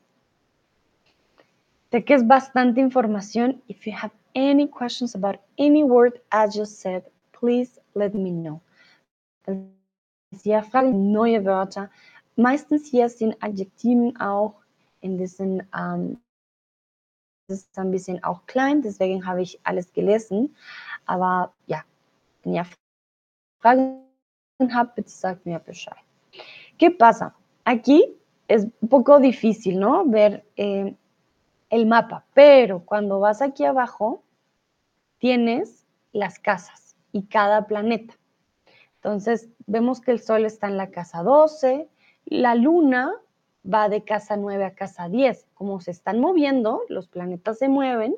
[1.92, 3.62] Sé que es bastante información.
[3.68, 7.04] If you have any questions about any word I just said,
[7.40, 8.62] please let me know.
[10.32, 11.92] Sie fragen neue Wörter.
[12.36, 14.56] Meistens hier sind Adjektiven auch
[15.02, 16.18] in diesen, das
[17.50, 20.56] ist ein bisschen auch klein, deswegen habe ich alles gelesen.
[21.06, 21.84] Aber ja,
[22.44, 22.66] wenn ihr
[23.60, 24.02] Fragen
[24.72, 25.98] habt, bitte sagt mir Bescheid.
[26.78, 27.34] ¿Qué pasa?
[27.64, 28.04] Aquí
[28.48, 30.06] es un poco difícil, ¿no?
[30.06, 30.96] Ver eh,
[31.70, 34.24] el mapa, pero cuando vas aquí abajo,
[35.20, 38.14] tienes las casas y cada planeta.
[38.96, 41.90] Entonces, vemos que el Sol está en la casa 12,
[42.26, 43.14] la Luna
[43.72, 45.48] va de casa 9 a casa 10.
[45.54, 48.16] Como se están moviendo, los planetas se mueven,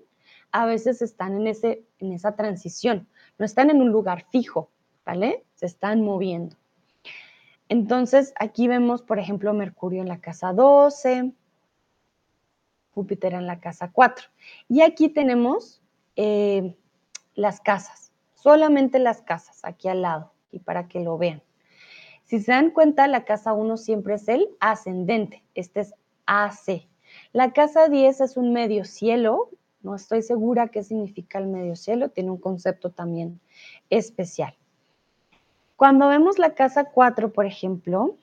[0.51, 4.69] a veces están en, ese, en esa transición, no están en un lugar fijo,
[5.05, 5.45] ¿vale?
[5.55, 6.55] Se están moviendo.
[7.67, 11.31] Entonces, aquí vemos, por ejemplo, Mercurio en la casa 12,
[12.91, 14.27] Júpiter en la casa 4.
[14.67, 15.81] Y aquí tenemos
[16.15, 16.75] eh,
[17.35, 21.43] las casas, solamente las casas, aquí al lado, y para que lo vean.
[22.29, 25.95] Si se dan cuenta, la casa 1 siempre es el ascendente, este es
[26.27, 26.87] AC.
[27.33, 29.49] La casa 10 es un medio cielo,
[29.81, 33.39] no estoy segura qué significa el medio cielo, tiene un concepto también
[33.89, 34.55] especial.
[35.75, 38.15] Cuando vemos la casa 4, por ejemplo,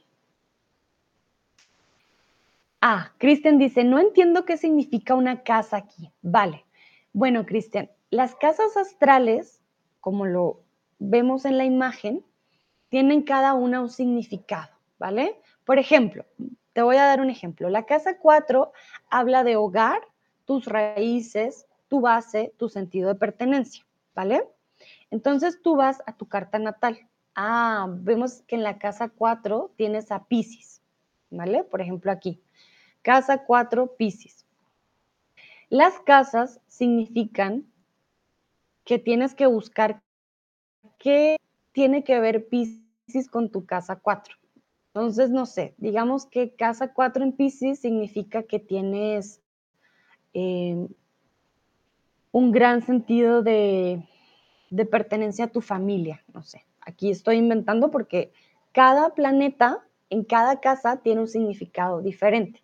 [2.80, 6.12] Ah, Cristian dice, no entiendo qué significa una casa aquí.
[6.22, 6.64] Vale.
[7.12, 9.60] Bueno, Cristian, las casas astrales,
[10.00, 10.60] como lo
[11.00, 12.22] vemos en la imagen,
[12.96, 15.38] tienen cada una un significado, ¿vale?
[15.66, 16.24] Por ejemplo,
[16.72, 17.68] te voy a dar un ejemplo.
[17.68, 18.72] La casa 4
[19.10, 20.00] habla de hogar,
[20.46, 23.84] tus raíces, tu base, tu sentido de pertenencia,
[24.14, 24.48] ¿vale?
[25.10, 26.98] Entonces tú vas a tu carta natal.
[27.34, 30.80] Ah, vemos que en la casa 4 tienes a Pisces,
[31.28, 31.64] ¿vale?
[31.64, 32.40] Por ejemplo, aquí.
[33.02, 34.46] Casa 4, Pisces.
[35.68, 37.70] Las casas significan
[38.84, 40.00] que tienes que buscar
[40.98, 41.36] qué
[41.72, 42.85] tiene que ver Pisces
[43.30, 44.36] con tu casa 4.
[44.88, 49.40] Entonces, no sé, digamos que casa 4 en Pisces significa que tienes
[50.34, 50.88] eh,
[52.32, 54.02] un gran sentido de,
[54.70, 56.64] de pertenencia a tu familia, no sé.
[56.80, 58.32] Aquí estoy inventando porque
[58.72, 62.62] cada planeta en cada casa tiene un significado diferente.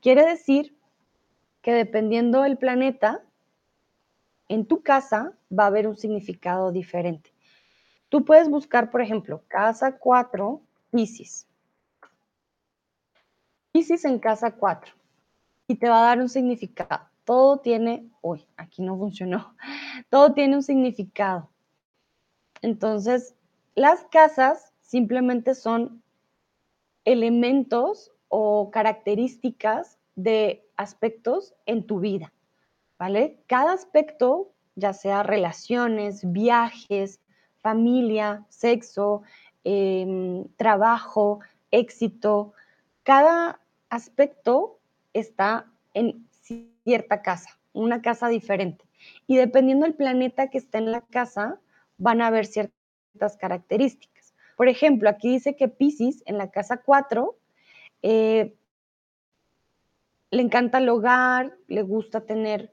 [0.00, 0.76] Quiere decir
[1.60, 3.22] que dependiendo del planeta,
[4.48, 7.31] en tu casa va a haber un significado diferente.
[8.12, 10.60] Tú puedes buscar, por ejemplo, casa 4,
[10.90, 11.46] Pisces.
[13.72, 14.92] Pisces en casa 4.
[15.66, 17.08] Y te va a dar un significado.
[17.24, 19.56] Todo tiene, uy, aquí no funcionó.
[20.10, 21.48] Todo tiene un significado.
[22.60, 23.34] Entonces,
[23.74, 26.02] las casas simplemente son
[27.06, 32.30] elementos o características de aspectos en tu vida,
[32.98, 33.42] ¿vale?
[33.46, 37.21] Cada aspecto, ya sea relaciones, viajes,
[37.62, 39.22] familia, sexo,
[39.64, 41.40] em, trabajo,
[41.70, 42.52] éxito.
[43.02, 44.78] Cada aspecto
[45.12, 46.26] está en
[46.84, 48.84] cierta casa, una casa diferente.
[49.26, 51.60] Y dependiendo del planeta que esté en la casa,
[51.98, 54.34] van a haber ciertas características.
[54.56, 57.36] Por ejemplo, aquí dice que Pisces en la casa 4
[58.02, 58.54] eh,
[60.30, 62.72] le encanta el hogar, le gusta tener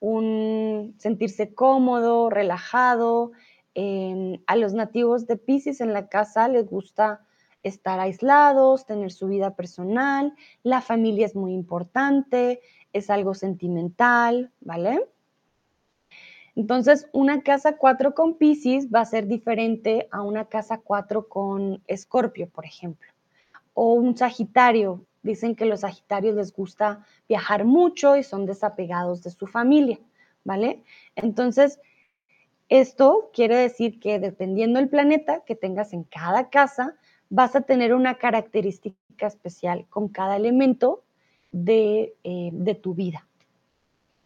[0.00, 3.32] un sentirse cómodo, relajado,
[3.80, 7.24] Em, a los nativos de Pisces en la casa les gusta
[7.62, 10.34] estar aislados, tener su vida personal,
[10.64, 12.60] la familia es muy importante,
[12.92, 15.06] es algo sentimental, ¿vale?
[16.56, 21.80] Entonces, una casa 4 con Pisces va a ser diferente a una casa 4 con
[21.86, 23.08] Escorpio, por ejemplo.
[23.74, 25.04] O un Sagitario.
[25.22, 30.00] Dicen que los Sagitarios les gusta viajar mucho y son desapegados de su familia,
[30.42, 30.82] ¿vale?
[31.14, 31.78] Entonces,
[32.68, 36.96] esto quiere decir que dependiendo del planeta que tengas en cada casa,
[37.30, 38.96] vas a tener una característica
[39.26, 41.02] especial con cada elemento
[41.50, 43.26] de, eh, tu vida.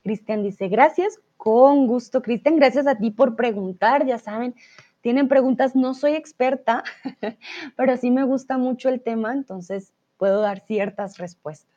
[0.03, 4.55] Cristian dice, gracias, con gusto, Cristian, gracias a ti por preguntar, ya saben,
[5.01, 6.83] tienen preguntas, no soy experta,
[7.77, 11.73] pero sí me gusta mucho el tema, entonces puedo dar ciertas respuestas.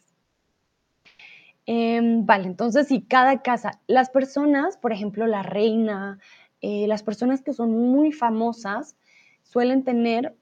[1.67, 6.19] Em, vale, entonces si cada casa, las personas, por ejemplo, la reina,
[6.67, 8.95] eh, las personas que son muy famosas
[9.43, 10.35] suelen tener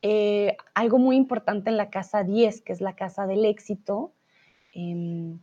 [0.00, 4.14] eh, algo muy importante en la casa 10, que es la casa del éxito,
[4.72, 5.40] em,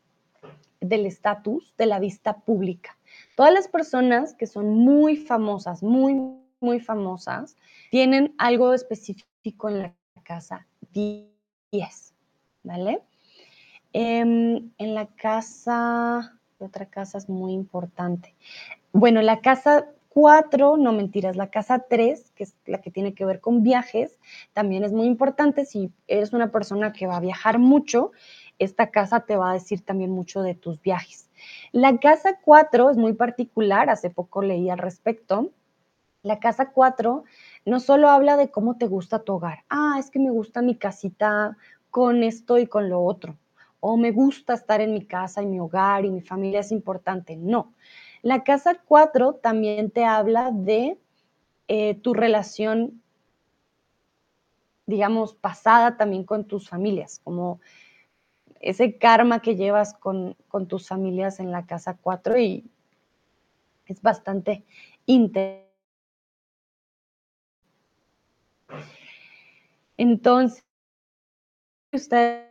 [0.82, 2.98] del estatus, de la vista pública.
[3.36, 6.16] Todas las personas que son muy famosas, muy,
[6.60, 7.56] muy famosas,
[7.92, 12.16] tienen algo específico en la casa 10,
[12.64, 13.04] ¿vale?
[13.94, 18.34] Em, en la casa, otra casa es muy importante.
[18.92, 23.26] Bueno, la casa 4, no mentiras, la casa 3, que es la que tiene que
[23.26, 24.18] ver con viajes,
[24.54, 25.66] también es muy importante.
[25.66, 28.12] Si eres una persona que va a viajar mucho,
[28.58, 31.30] esta casa te va a decir también mucho de tus viajes.
[31.72, 35.52] La casa 4 es muy particular, hace poco leí al respecto.
[36.24, 37.24] La casa 4
[37.66, 39.60] no solo habla de cómo te gusta tu hogar.
[39.70, 41.56] Ah, es que me gusta mi casita
[41.92, 43.38] con esto y con lo otro.
[43.80, 47.38] O me gusta estar en mi casa y mi hogar y mi familia es importante.
[47.38, 47.74] No.
[48.22, 50.98] La casa 4 también te habla de
[51.68, 53.02] eh, tu relación,
[54.86, 57.60] digamos, pasada también con tus familias, como
[58.60, 62.70] ese karma que llevas con, con tus familias en la casa 4 y
[63.86, 64.66] es bastante
[65.06, 65.70] interesante.
[69.98, 70.64] Entonces,
[71.92, 72.48] ustedes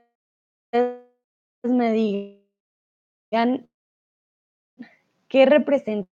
[1.62, 1.93] me
[3.31, 3.68] digan
[5.29, 6.09] qué representa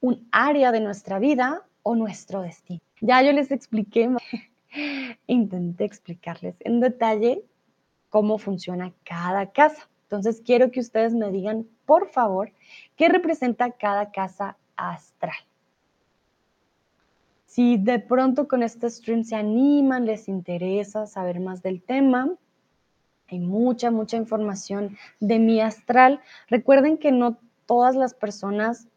[0.00, 2.80] un área de nuestra vida o nuestro destino.
[3.00, 4.10] Ya yo les expliqué,
[5.26, 7.42] intenté explicarles en detalle
[8.10, 9.88] cómo funciona cada casa.
[10.02, 12.52] Entonces quiero que ustedes me digan, por favor,
[12.96, 15.36] qué representa cada casa astral.
[17.46, 22.30] Si de pronto con este stream se animan, les interesa saber más del tema,
[23.28, 26.20] hay mucha, mucha información de mi astral.
[26.48, 28.88] Recuerden que no todas las personas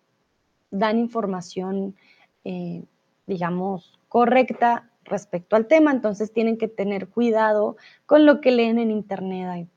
[0.71, 1.95] dan información,
[2.43, 2.83] eh,
[3.27, 8.91] digamos, correcta respecto al tema, entonces tienen que tener cuidado con lo que leen en
[8.91, 9.47] internet.
[9.49, 9.67] Hay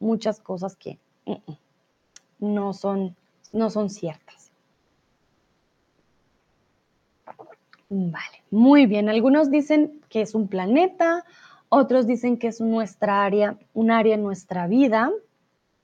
[0.00, 3.16] muchas cosas que mm, mm, no, son,
[3.52, 4.50] no son ciertas.
[7.88, 9.08] Vale, muy bien.
[9.08, 11.24] Algunos dicen que es un planeta,
[11.68, 15.12] otros dicen que es nuestra área, un área en nuestra vida.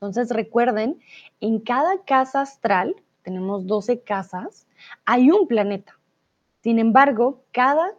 [0.01, 0.99] Entonces recuerden,
[1.43, 4.67] en cada casa astral, tenemos 12 casas,
[5.05, 5.99] hay un planeta.
[6.63, 7.93] Sin embargo, cada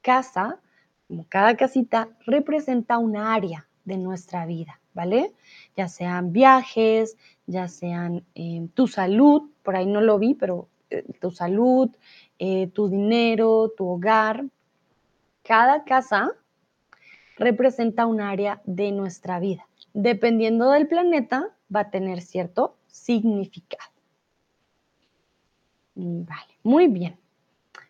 [0.00, 0.60] casa,
[1.08, 5.34] como cada casita, representa un área de nuestra vida, ¿vale?
[5.76, 7.16] Ya sean viajes,
[7.46, 11.90] ya sean eh, tu salud, por ahí no lo vi, pero eh, tu salud,
[12.38, 14.44] eh, tu dinero, tu hogar.
[15.42, 16.30] Cada casa
[17.40, 19.66] representa un área de nuestra vida.
[19.94, 23.90] Dependiendo del planeta, va a tener cierto significado.
[25.94, 27.18] Vale, muy bien.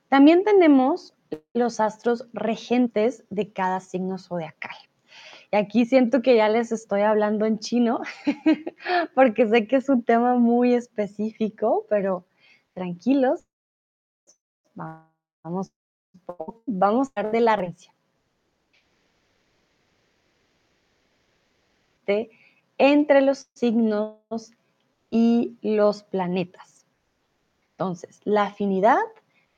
[0.08, 1.14] También tenemos
[1.52, 4.74] los astros regentes de cada signo zodiacal.
[5.52, 8.00] Y aquí siento que ya les estoy hablando en chino,
[9.14, 12.24] porque sé que es un tema muy específico, pero
[12.72, 13.44] tranquilos,
[15.42, 15.72] Vamos,
[16.66, 17.56] vamos a hablar de la
[22.78, 24.52] entre los signos
[25.10, 26.86] y los planetas.
[27.72, 28.98] Entonces, la afinidad,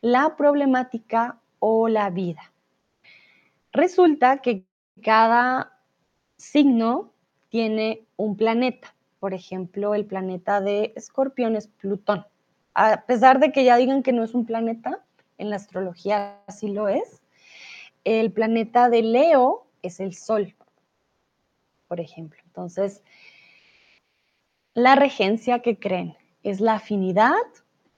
[0.00, 2.52] la problemática o la vida.
[3.72, 4.64] Resulta que
[5.02, 5.78] cada
[6.36, 7.12] signo
[7.48, 8.94] tiene un planeta.
[9.20, 12.24] Por ejemplo, el planeta de Escorpión es Plutón
[12.74, 15.04] a pesar de que ya digan que no es un planeta,
[15.38, 17.22] en la astrología así lo es,
[18.04, 20.54] el planeta de Leo es el Sol,
[21.92, 22.40] por ejemplo.
[22.46, 23.02] Entonces,
[24.72, 27.36] la regencia que creen es la afinidad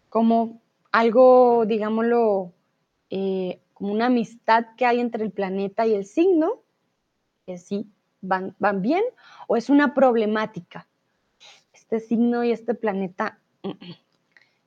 [0.08, 0.60] como
[0.90, 2.52] algo, digámoslo,
[3.10, 6.54] eh, como una amistad que hay entre el planeta y el signo,
[7.46, 7.86] que sí
[8.20, 9.04] van, bien,
[9.46, 10.88] o es una problemática.
[11.72, 13.38] Este signo y este planeta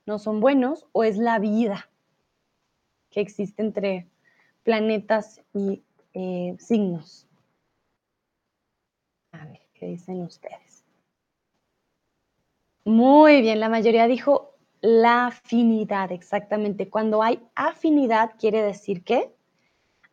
[0.06, 1.90] no son buenos o es la vida
[3.10, 4.08] que existe entre
[4.64, 5.84] planetas y
[6.14, 7.27] eh, signos.
[9.40, 10.84] A ver, ¿qué dicen ustedes?
[12.86, 16.90] Muy bien, la mayoría dijo la afinidad, exactamente.
[16.90, 19.34] Cuando hay afinidad quiere decir que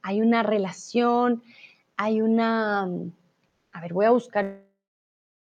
[0.02, 1.42] hay una relación,
[1.96, 2.82] hay una...
[3.72, 4.60] A ver, voy a buscar,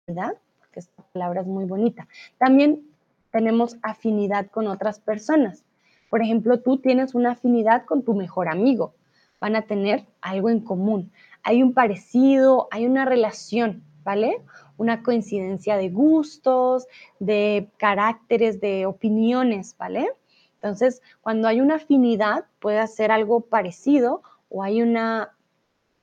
[0.08, 0.38] ¿verdad?
[0.60, 2.08] Porque esta palabra es muy bonita.
[2.38, 2.88] También
[3.32, 5.66] tenemos afinidad con otras personas.
[6.10, 8.94] Por ejemplo, tú tienes una afinidad con tu mejor amigo.
[9.42, 11.12] Van a tener algo en común.
[11.44, 14.41] Hay un parecido, hay una relación, ¿vale?
[14.78, 16.88] Una coincidencia de gustos,
[17.20, 20.10] de caracteres, de opiniones, ¿vale?
[20.56, 25.36] Entonces, cuando hay una afinidad, puede ser algo parecido o hay una,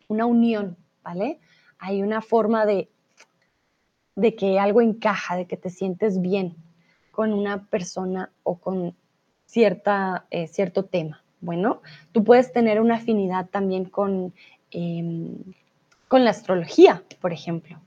[0.08, 1.40] una unión, ¿vale?
[1.78, 2.90] Hay una forma de,
[4.16, 6.56] de que algo encaja, de que te sientes bien,
[7.10, 8.94] con una persona o con
[9.46, 11.22] cierta, eh, cierto tema.
[11.40, 11.80] Bueno,
[12.12, 14.34] tú puedes tener una afinidad también con,
[14.70, 15.36] em,
[16.09, 17.80] con la astrología, por ejemplo.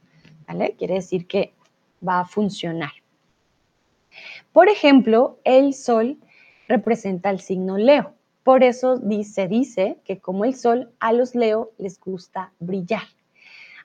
[0.78, 1.54] Quiere decir que
[2.08, 2.92] va a funcionar.
[4.52, 6.18] Por ejemplo, el sol
[6.68, 8.14] representa el signo Leo.
[8.44, 13.04] Por eso se dice que como el sol, a los Leo les gusta brillar.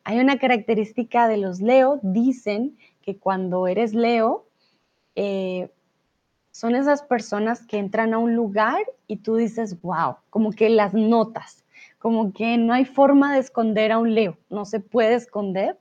[0.04, 4.46] Hay una característica de los Leo, dicen que cuando eres Leo,
[5.14, 5.70] eh,
[6.50, 10.92] son esas personas que entran a un lugar y tú dices, wow, como que las
[10.92, 11.64] notas,
[11.98, 15.78] como que no hay forma de esconder a un Leo, no se puede esconder.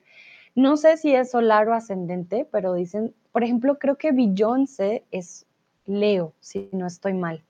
[0.55, 5.45] No sé si es solar o ascendente, pero dicen, por ejemplo, creo que Beyoncé es
[5.85, 7.43] Leo, si no estoy mal.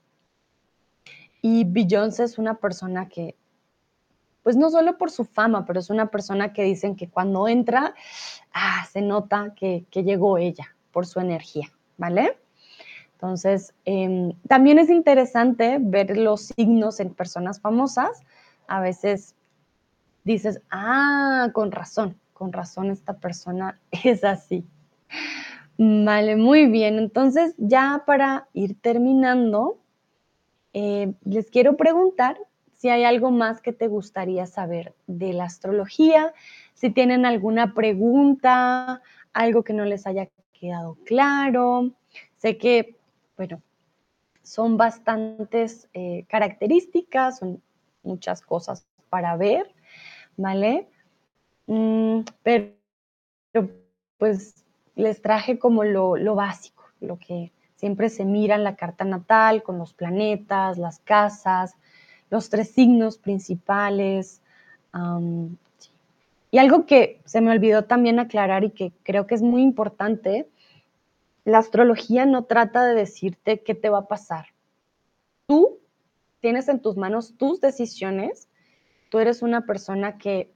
[1.40, 3.34] Y Beyoncé es una persona que,
[4.42, 7.94] pues no solo por su fama, pero es una persona que dicen que cuando entra,
[8.52, 12.36] ah, se nota que, que llegó ella por su energía, ¿vale?
[13.18, 18.22] Entonces, em, también es interesante ver los signos en personas famosas.
[18.68, 19.34] A veces
[20.24, 24.64] dices, ah, con razón, con razón esta persona es así.
[25.76, 26.98] Vale, muy bien.
[26.98, 29.78] Entonces, ya para ir terminando,
[30.72, 32.38] eh, les quiero preguntar
[32.74, 36.32] si hay algo más que te gustaría saber de la astrología,
[36.74, 41.90] si tienen alguna pregunta, algo que no les haya quedado claro.
[42.36, 42.98] Sé que
[43.38, 43.62] bueno,
[44.42, 47.62] son bastantes eh, características, son
[48.08, 49.72] muchas cosas para ver,
[50.36, 50.88] ¿vale?
[51.66, 52.72] Mm, pero
[54.18, 54.64] pues
[54.96, 59.78] les traje como lo, básico, lo que siempre se mira en la carta natal con
[59.78, 61.76] los planetas, las casas,
[62.30, 64.40] los tres signos principales.
[66.50, 70.48] y algo que se me olvidó también aclarar y que creo que es muy importante
[71.48, 74.48] la astrología no trata de decirte qué te va a pasar.
[76.40, 78.48] Tienes en tus manos tus decisiones.
[79.10, 80.52] Tú eres una persona que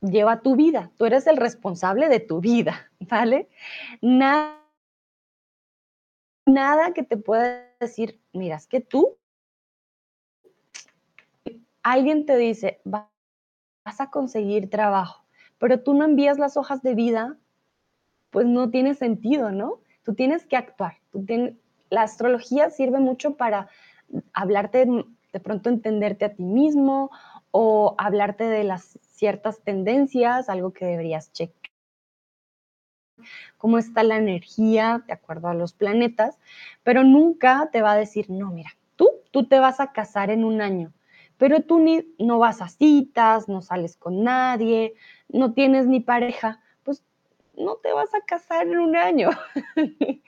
[0.00, 0.90] lleva tu vida.
[0.96, 3.48] Tú eres el responsable de tu vida, ¿vale?
[4.00, 4.56] Nada,
[6.94, 9.16] que te pueda decir, mira, es que tú,
[11.82, 13.06] alguien te dice, vas
[13.98, 15.24] a conseguir trabajo,
[15.58, 17.38] pero tú no envías las hojas de vida,
[18.30, 19.80] pues no tiene sentido, ¿no?
[20.02, 20.96] tú tienes que actuar.
[21.90, 23.68] La astrología sirve mucho para
[24.32, 24.86] hablarte,
[25.32, 27.10] de pronto entenderte a ti mismo
[27.50, 31.56] o hablarte de las ciertas tendencias, algo que deberías checar
[33.58, 36.38] cómo está la energía de acuerdo a los planetas,
[36.82, 40.42] pero nunca te va a decir, no, mira, tú, tú te vas a casar en
[40.42, 40.94] un año,
[41.36, 44.94] pero tú ni, no vas a citas, no sales con nadie,
[45.28, 46.60] no tienes ni pareja
[47.60, 49.30] no te vas a casar en un año.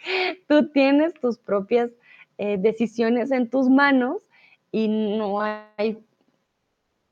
[0.49, 1.91] Tú tienes tus propias
[2.39, 4.23] eh, decisiones en tus manos
[4.73, 6.05] y no hay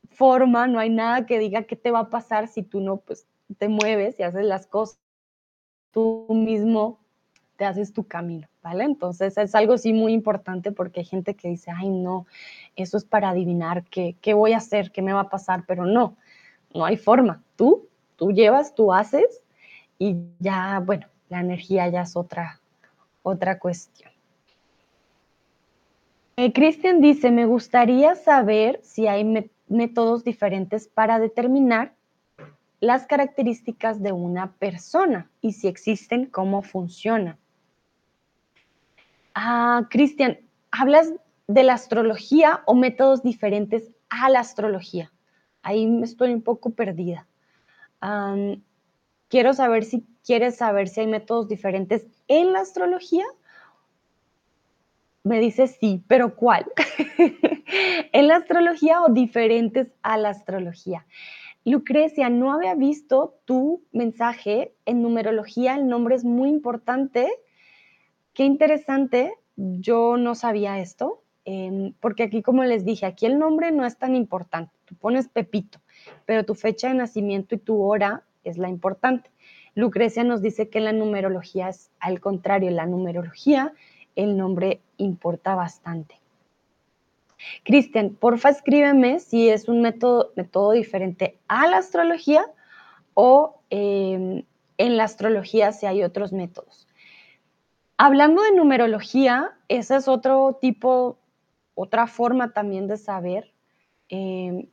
[0.08, 3.26] forma, no hay nada que diga qué te va a pasar si tú no pues,
[3.58, 4.98] te mueves y haces las cosas
[5.92, 6.98] tú mismo
[7.56, 8.84] te haces tu camino, ¿vale?
[8.84, 12.26] Entonces es algo sí muy importante porque hay gente que dice, ay, no,
[12.74, 15.84] eso es para adivinar qué, qué voy a hacer, qué me va a pasar, pero
[15.84, 16.16] no,
[16.72, 17.42] no hay forma.
[17.56, 19.42] Tú, tú llevas, tú haces
[19.98, 22.60] y ya, bueno, la energía ya es otra,
[23.22, 24.09] otra cuestión.
[26.42, 31.92] Eh, Cristian dice, me gustaría saber si hay métodos diferentes para determinar
[32.80, 37.36] las características de una persona y si existen, cómo funcionan.
[39.34, 40.38] Ah, Cristian,
[40.70, 41.12] ¿hablas
[41.46, 45.12] de la astrología o métodos diferentes a la astrología?
[45.60, 47.26] Ahí estoy un poco perdida.
[49.28, 53.26] Quiero saber si quieres saber si hay métodos diferentes en la astrología.
[55.22, 56.66] Me dice sí, pero ¿cuál?
[58.12, 61.06] ¿En la astrología o diferentes a la astrología?
[61.64, 67.28] Lucrecia, no había visto tu mensaje en numerología, el nombre es muy importante.
[68.32, 73.72] Qué interesante, yo no sabía esto, em, porque aquí, como les dije, aquí el nombre
[73.72, 74.72] no es tan importante.
[74.86, 75.80] Tú pones Pepito,
[76.24, 79.30] pero tu fecha de nacimiento y tu hora es la importante.
[79.74, 83.74] Lucrecia nos dice que la numerología es al contrario, la numerología,
[84.16, 86.16] el nombre importa bastante.
[87.64, 92.44] Cristian, porfa escríbeme si es un método, diferente a la astrología
[93.14, 94.44] o em,
[94.76, 96.86] en la astrología si hay otros métodos.
[97.96, 101.18] Hablando de numerología, ese es otro tipo,
[101.74, 103.52] otra forma también de saber
[104.08, 104.66] em,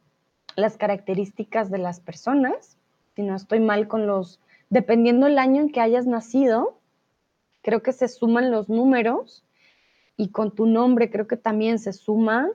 [0.55, 2.77] las características de las personas
[3.18, 4.39] si no estoy mal con los,
[4.69, 6.77] dependiendo el año en que hayas nacido,
[7.68, 9.44] creo que se suman los números
[10.15, 12.48] y con tu nombre creo que también se suma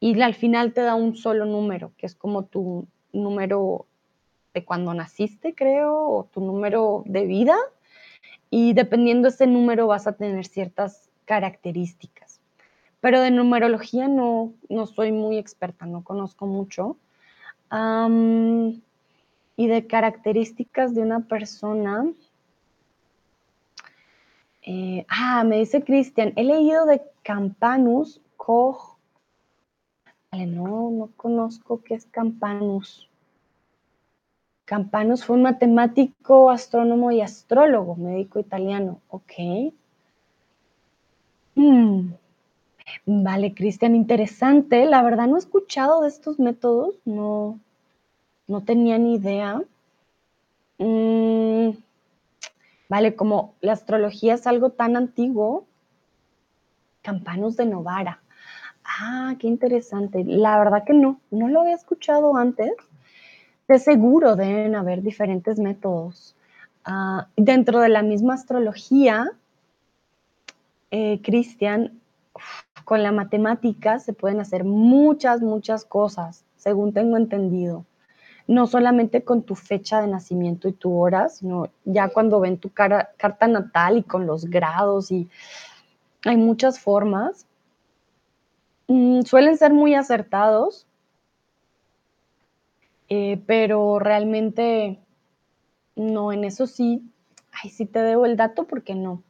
[0.00, 3.86] y al final te da un solo número, que es como tu número
[4.54, 7.56] de cuando naciste, creo, o tu número de vida.
[8.50, 12.40] Y dependiendo de ese número vas a tener ciertas características.
[13.00, 16.96] Pero de numerología no, no soy muy experta, no conozco mucho
[19.56, 22.12] y de características de una persona.
[24.70, 28.98] Eh, ah, me dice Cristian, he leído de Campanus, Koch,
[30.30, 33.08] Vale, no, no conozco qué es Campanus.
[34.66, 39.00] Campanus fue un matemático, astrónomo y astrólogo, médico italiano.
[39.08, 39.72] Ok.
[41.54, 42.10] Mm.
[43.06, 44.84] Vale, Cristian, interesante.
[44.84, 47.58] La verdad no he escuchado de estos métodos, no,
[48.46, 49.62] no tenía ni idea.
[50.76, 51.70] Mm.
[52.88, 55.66] Vale, como la astrología es algo tan antiguo,
[57.02, 58.20] Campanus de Novara.
[58.84, 60.24] Ah, qué interesante.
[60.24, 62.72] La verdad que no, no lo había escuchado antes.
[63.68, 66.34] De seguro deben haber diferentes métodos.
[66.84, 69.30] Ah, dentro de la misma astrología,
[70.90, 72.00] eh, Cristian,
[72.84, 77.84] con la matemática se pueden hacer muchas, muchas cosas, según tengo entendido.
[78.48, 82.70] No solamente con tu fecha de nacimiento y tu hora, sino ya cuando ven tu
[82.70, 85.28] carta natal y con los grados y
[86.24, 87.46] hay muchas formas.
[88.88, 90.86] Mm, suelen ser muy acertados,
[93.10, 94.98] eh, pero realmente
[95.94, 97.02] no, en eso sí,
[97.52, 99.22] ay, sí te debo el dato porque no,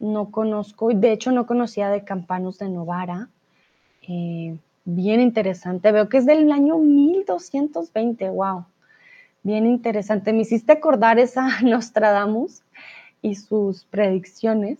[0.00, 3.28] no conozco, de hecho no conocía de Campanos de Novara.
[4.02, 8.66] Eh, bien interesante, veo que es del año 1220, wow,
[9.42, 10.32] bien interesante.
[10.32, 12.62] Me hiciste acordar esa Nostradamus
[13.22, 14.78] y sus predicciones,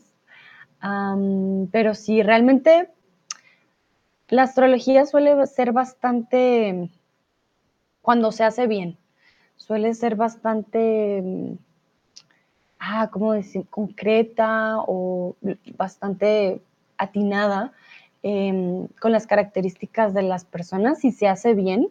[1.73, 2.91] pero sí, realmente
[4.29, 6.91] la astrología suele ser bastante
[8.03, 8.99] cuando se hace bien.
[9.57, 11.57] Suele ser bastante,
[12.79, 15.37] ah, ¿cómo decir?, concreta o
[15.79, 16.61] bastante
[16.99, 17.73] atinada
[18.27, 21.91] em, con las características de las personas y se hace bien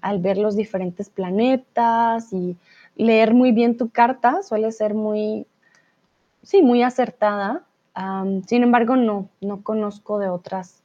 [0.00, 2.56] al ver los diferentes planetas y
[2.96, 5.46] leer muy bien tu carta, suele ser muy,
[6.42, 7.64] sí, muy acertada.
[8.46, 10.82] sin embargo, no, no conozco de otras,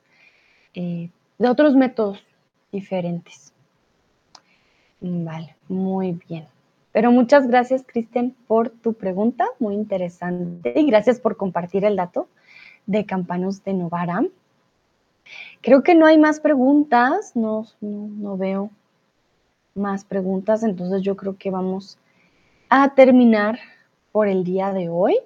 [0.76, 1.10] eh,
[1.40, 2.24] de otros métodos
[2.72, 3.52] diferentes.
[5.02, 6.45] Vale, muy bien.
[6.94, 10.74] Pero muchas gracias, Cristian, por tu pregunta, muy interesante.
[10.76, 12.28] Y gracias por compartir el dato
[12.86, 14.24] de Campanos de Novara.
[15.62, 18.70] Creo que no hay más preguntas, no, no, veo
[19.76, 21.98] más preguntas, entonces yo creo que vamos
[22.70, 23.60] a terminar
[24.12, 25.18] por el día de hoy,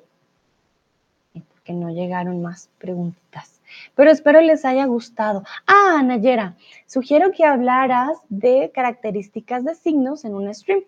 [1.33, 3.57] porque no llegaron más preguntas
[3.95, 5.43] pero espero les haya gustado.
[5.65, 6.55] Ah, Nayera,
[6.85, 10.83] sugiero que hablaras de características de signos en un stream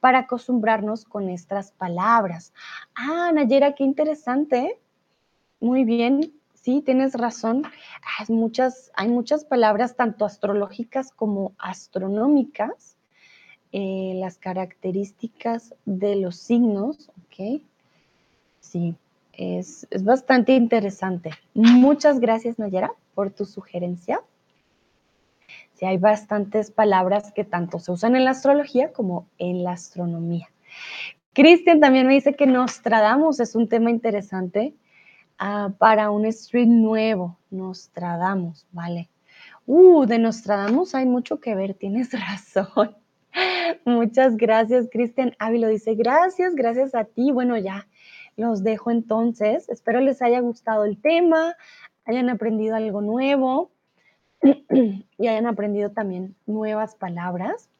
[0.00, 2.52] para acostumbrarnos con estas palabras.
[2.94, 4.78] Ah, Nayera, qué interesante.
[5.60, 6.32] Muy bien,
[6.64, 7.62] sí, tienes razón.
[8.18, 12.96] Hay muchas, hay muchas palabras, tanto astrológicas como astronómicas.
[13.72, 17.60] Eh, las características de los signos, ¿ok?
[18.60, 18.94] Sí,
[19.32, 21.30] es, bastante interesante.
[21.54, 24.22] Muchas gracias, Nayera, por tu sugerencia.
[25.74, 30.48] Sí, hay bastantes palabras que tanto se usan en la astrología como en la astronomía.
[31.32, 34.72] Cristian también me dice que Nostradamus es un tema interesante
[35.38, 37.38] ah, para un stream nuevo.
[37.50, 39.08] Nostradamus, ¿vale?
[39.66, 42.96] Uh, de Nostradamus hay mucho que ver, tienes razón.
[43.84, 47.32] Muchas gracias, Cristian Ávilo dice, gracias, gracias a ti.
[47.32, 47.86] Bueno, ya
[48.36, 49.68] los dejo entonces.
[49.68, 51.56] Espero les haya gustado el tema,
[52.04, 53.70] hayan aprendido algo nuevo
[54.42, 57.70] y hayan aprendido también nuevas palabras.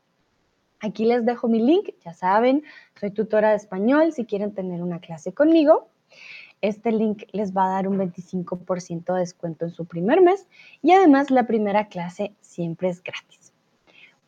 [0.80, 2.62] Aquí les dejo mi link, ya saben,
[2.98, 5.88] soy tutora de español, si quieren tener una clase conmigo.
[6.64, 10.46] Este link les va a dar un 25% de descuento en su primer mes
[10.80, 13.52] y además la primera clase siempre es gratis.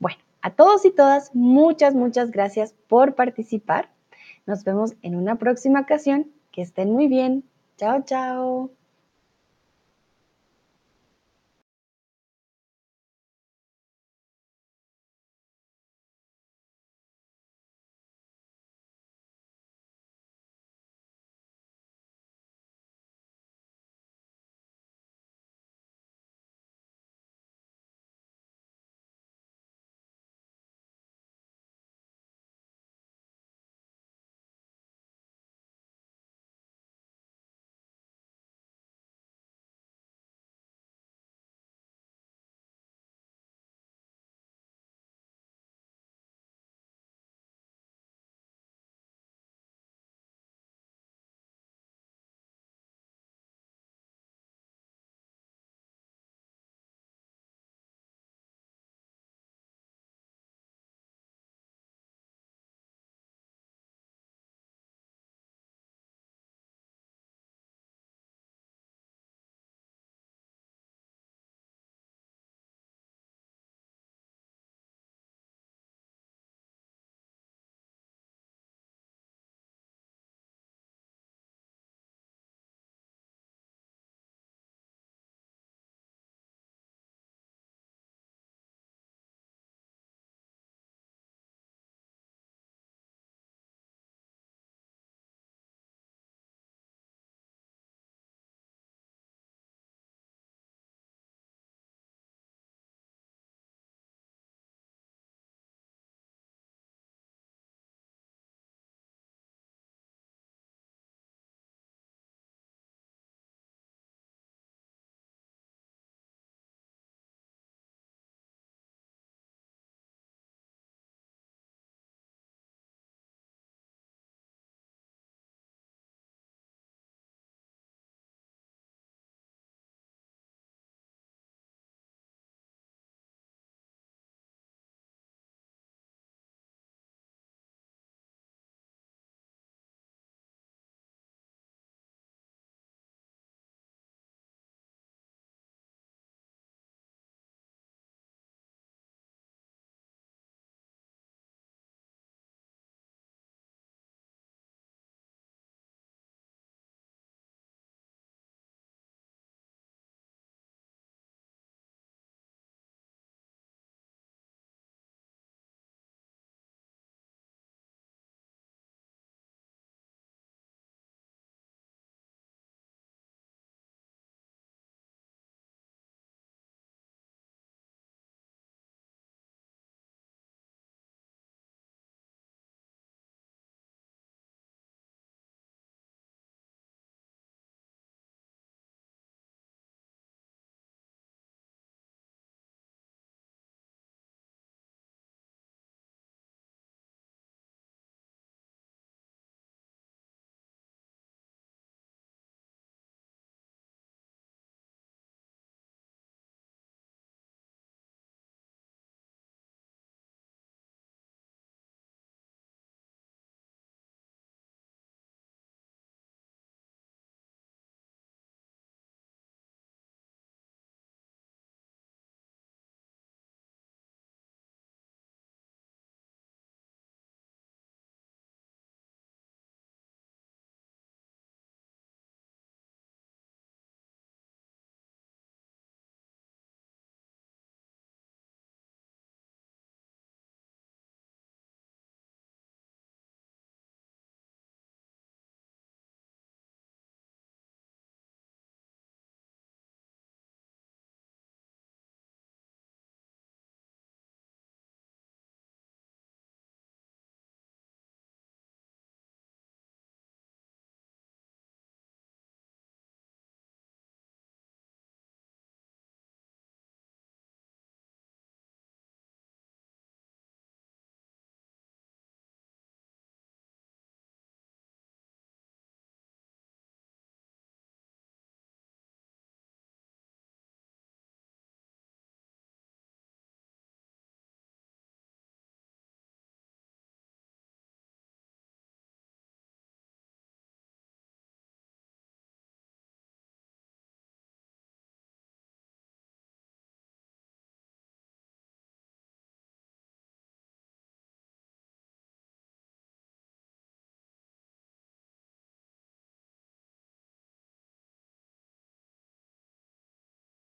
[0.01, 3.89] Bueno, a todos y todas, muchas, muchas gracias por participar.
[4.45, 6.31] Nos vemos en una próxima ocasión.
[6.53, 7.43] Que estén muy bien.
[7.79, 8.76] Chao, chao.